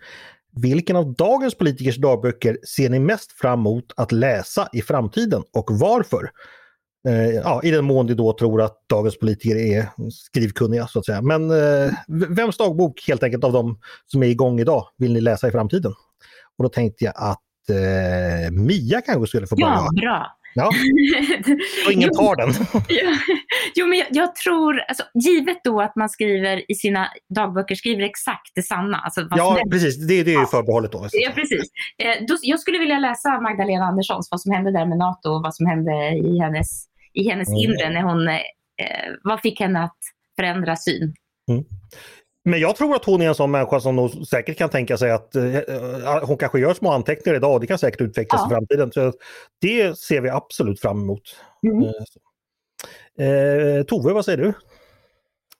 [0.63, 5.71] vilken av dagens politikers dagböcker ser ni mest fram emot att läsa i framtiden och
[5.71, 6.31] varför?
[7.09, 11.07] Eh, ja, I den mån ni då tror att dagens politiker är skrivkunniga så att
[11.07, 11.23] säga.
[11.23, 11.93] Men eh,
[12.29, 15.93] vems dagbok helt enkelt av de som är igång idag vill ni läsa i framtiden?
[16.59, 19.75] Och då tänkte jag att eh, Mia kanske skulle få börja.
[19.75, 20.39] Ja, bra.
[20.55, 20.70] Ja,
[21.86, 22.51] och ingen tar den.
[23.74, 28.03] jo, men jag, jag, tror, alltså, givet då att man skriver i sina dagböcker, skriver
[28.03, 28.98] exakt det sanna.
[28.98, 30.07] Alltså, ja, precis.
[30.09, 31.09] Det, det är ju förbehållet då.
[31.12, 31.70] Ja, precis.
[31.98, 35.42] Eh, då, jag skulle vilja läsa Magdalena Anderssons, vad som hände där med NATO och
[35.42, 35.92] vad som hände
[36.24, 37.61] i hennes, i hennes mm.
[37.61, 38.44] inre, när hon, eh,
[39.22, 39.98] vad fick henne att
[40.36, 41.14] förändra syn.
[41.48, 41.64] Mm.
[42.45, 45.11] Men jag tror att hon är en sån människa som nog säkert kan tänka sig
[45.11, 48.47] att uh, hon kanske gör små anteckningar idag och det kan säkert utvecklas ja.
[48.47, 48.93] i framtiden.
[48.93, 49.12] Så
[49.61, 51.22] det ser vi absolut fram emot.
[51.62, 51.84] Mm.
[53.20, 54.53] Uh, Tove, vad säger du?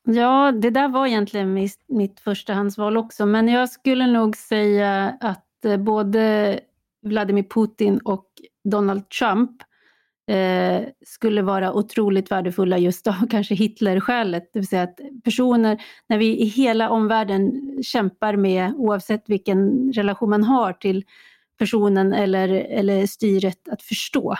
[0.05, 5.47] Ja, det där var egentligen mitt, mitt förstahandsval också, men jag skulle nog säga att
[5.79, 6.61] både
[7.03, 8.27] Vladimir Putin och
[8.65, 9.63] Donald Trump
[10.31, 14.51] eh, skulle vara otroligt värdefulla just av kanske Hitler-skälet.
[14.53, 17.53] Det vill säga att personer, när vi i hela omvärlden
[17.83, 21.05] kämpar med, oavsett vilken relation man har till
[21.59, 24.35] personen eller, eller styret att förstå.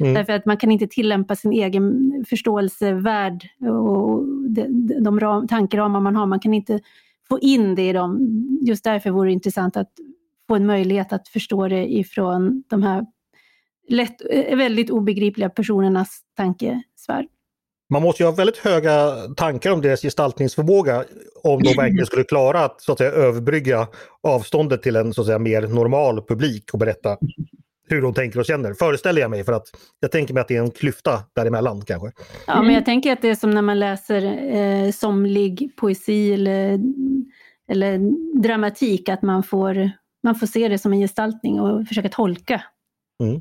[0.00, 0.14] Mm.
[0.14, 6.16] Därför att man kan inte tillämpa sin egen förståelsevärld och de, de ram, tankeramar man
[6.16, 6.80] har, man kan inte
[7.28, 8.18] få in det i dem.
[8.62, 9.92] Just därför vore det intressant att
[10.48, 13.06] få en möjlighet att förstå det ifrån de här
[13.88, 17.26] lätt, eh, väldigt obegripliga personernas tankesfär.
[17.88, 21.04] Man måste ju ha väldigt höga tankar om deras gestaltningsförmåga
[21.42, 23.88] om de verkligen skulle klara att, så att säga, överbrygga
[24.22, 27.16] avståndet till en så att säga, mer normal publik och berätta
[27.88, 29.44] hur de tänker och känner, föreställer jag mig.
[29.44, 29.66] För att
[30.00, 32.12] jag tänker mig att det är en klyfta däremellan kanske.
[32.46, 34.22] Ja, men jag tänker att det är som när man läser
[34.56, 36.80] eh, somlig poesi eller,
[37.68, 37.98] eller
[38.42, 39.90] dramatik, att man får,
[40.22, 42.62] man får se det som en gestaltning och försöka tolka.
[43.22, 43.40] Mm.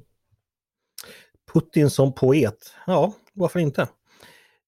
[1.55, 3.87] Putin som poet, ja varför inte?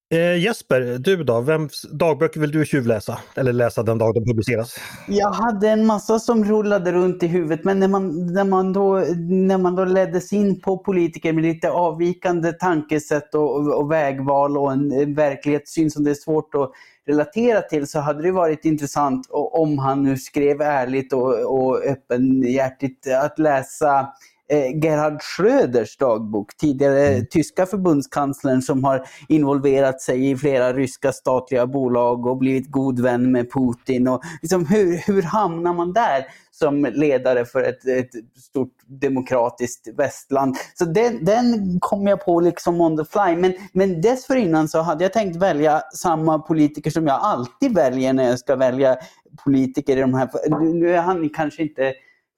[0.10, 1.42] Eh, Jesper, du då?
[1.42, 3.20] Vems dagböcker vill du tjuvläsa?
[3.36, 4.76] Eller läsa den dag de publiceras?
[5.08, 8.96] Jag hade en massa som rullade runt i huvudet men när man, när man, då,
[9.30, 14.72] när man då leddes in på politiker med lite avvikande tankesätt och, och vägval och
[14.72, 16.72] en, en verklighetssyn som det är svårt att
[17.08, 23.08] relatera till så hade det varit intressant om han nu skrev ärligt och, och öppenhjärtigt
[23.08, 24.08] att läsa
[24.50, 27.26] Gerhard Schröders dagbok, tidigare mm.
[27.30, 33.32] tyska förbundskanslern som har involverat sig i flera ryska statliga bolag och blivit god vän
[33.32, 34.08] med Putin.
[34.08, 40.56] Och liksom hur, hur hamnar man där som ledare för ett, ett stort demokratiskt västland?
[40.74, 43.36] Så den, den kom jag på liksom on the fly.
[43.36, 48.30] Men, men dessförinnan så hade jag tänkt välja samma politiker som jag alltid väljer när
[48.30, 48.98] jag ska välja
[49.43, 50.30] politiker i de här...
[50.74, 51.93] Nu är han kanske inte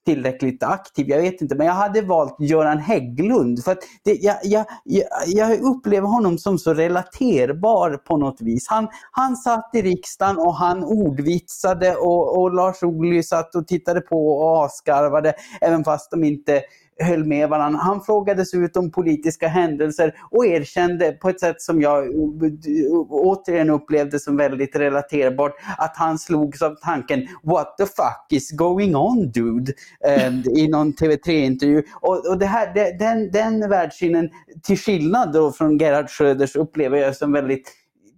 [0.06, 1.54] tillräckligt aktiv, jag vet inte.
[1.54, 3.64] Men jag hade valt Göran Hägglund.
[3.64, 8.68] För att det, jag, jag, jag, jag upplever honom som så relaterbar på något vis.
[8.68, 14.00] Han, han satt i riksdagen och han ordvitsade och, och Lars Ohly satt och tittade
[14.00, 16.62] på och avskarvade, även fast de inte
[17.02, 17.80] höll med varandra.
[17.80, 23.70] Han frågades ut om politiska händelser och erkände på ett sätt som jag eh, återigen
[23.70, 29.30] upplevde som väldigt relaterbart att han slogs av tanken What the fuck is going on
[29.30, 29.72] dude?
[30.06, 31.82] Ehm, I någon TV3-intervju.
[32.00, 34.30] Och, och det här, det, den, den världssynen,
[34.62, 37.72] till skillnad då från Gerhard Schröders, upplever jag som väldigt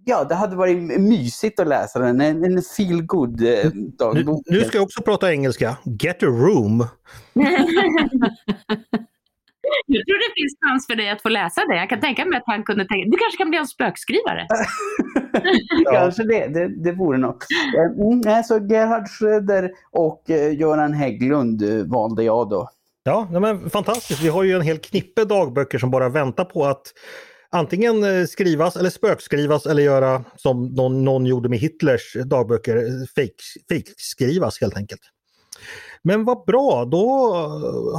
[0.05, 2.21] ja, det hade varit mysigt att läsa den.
[2.21, 4.43] En, en feel good eh, dagbok.
[4.45, 5.77] Nu, nu, ska jag också prata engelska.
[5.83, 6.87] Get a room.
[9.85, 11.75] Jag tror det finns chans för dig att få läsa det.
[11.75, 14.47] Jag kan tänka mig att han kunde tänka, du kanske kan bli en spökskrivare?
[15.85, 15.91] ja.
[15.91, 17.45] Kanske det, det, det vore något.
[17.97, 22.69] Mm, så Gerhard Schröder och eh, Göran Hägglund eh, valde jag då.
[23.03, 24.23] Ja, men fantastiskt.
[24.23, 26.83] Vi har ju en hel knippe dagböcker som bara väntar på att
[27.53, 33.05] antingen eh, skrivas eller spökskrivas eller göra som någon, någon gjorde med Hitlers dagböcker,
[33.69, 35.01] fejkskrivas helt enkelt.
[36.01, 37.33] Men vad bra, då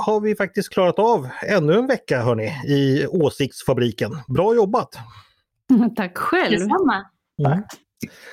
[0.07, 4.17] har vi faktiskt klarat av ännu en vecka hörni i Åsiktsfabriken.
[4.29, 4.89] Bra jobbat!
[5.97, 6.59] Tack själv!
[6.59, 7.05] Detsamma!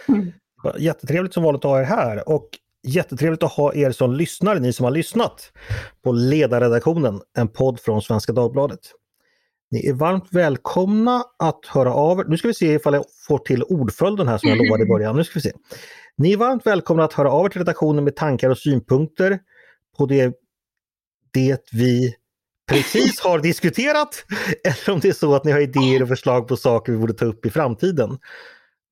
[0.07, 0.31] Mm.
[0.77, 2.49] Jättetrevligt som vanligt att ha er här och
[2.87, 5.51] jättetrevligt att ha er som lyssnare, ni som har lyssnat
[6.03, 8.79] på Ledarredaktionen, en podd från Svenska Dagbladet.
[9.71, 12.25] Ni är varmt välkomna att höra av er.
[12.27, 15.15] Nu ska vi se ifall jag får till ordföljden här som jag lovade i början.
[15.15, 15.51] Nu ska vi se.
[16.17, 19.39] Ni är varmt välkomna att höra av er till redaktionen med tankar och synpunkter
[19.97, 20.33] på det,
[21.31, 22.15] det vi
[22.69, 24.25] precis har diskuterat.
[24.63, 27.13] Eller om det är så att ni har idéer och förslag på saker vi borde
[27.13, 28.17] ta upp i framtiden.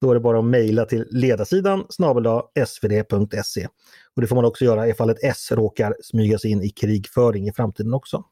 [0.01, 2.25] Då är det bara att mejla till ledarsidan snabel
[2.67, 3.67] svd.se.
[4.15, 7.47] Och det får man också göra ifall ett S råkar smyga sig in i krigföring
[7.47, 8.23] i framtiden också.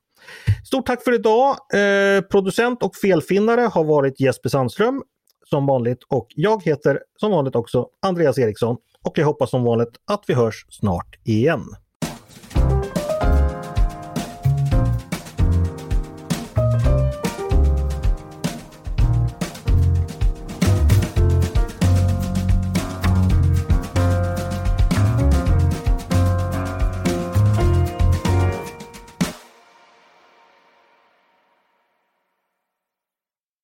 [0.65, 1.57] Stort tack för idag!
[1.73, 5.03] Eh, producent och felfinnare har varit Jesper Sandström
[5.49, 9.91] som vanligt och jag heter som vanligt också Andreas Eriksson och jag hoppas som vanligt
[10.11, 11.63] att vi hörs snart igen.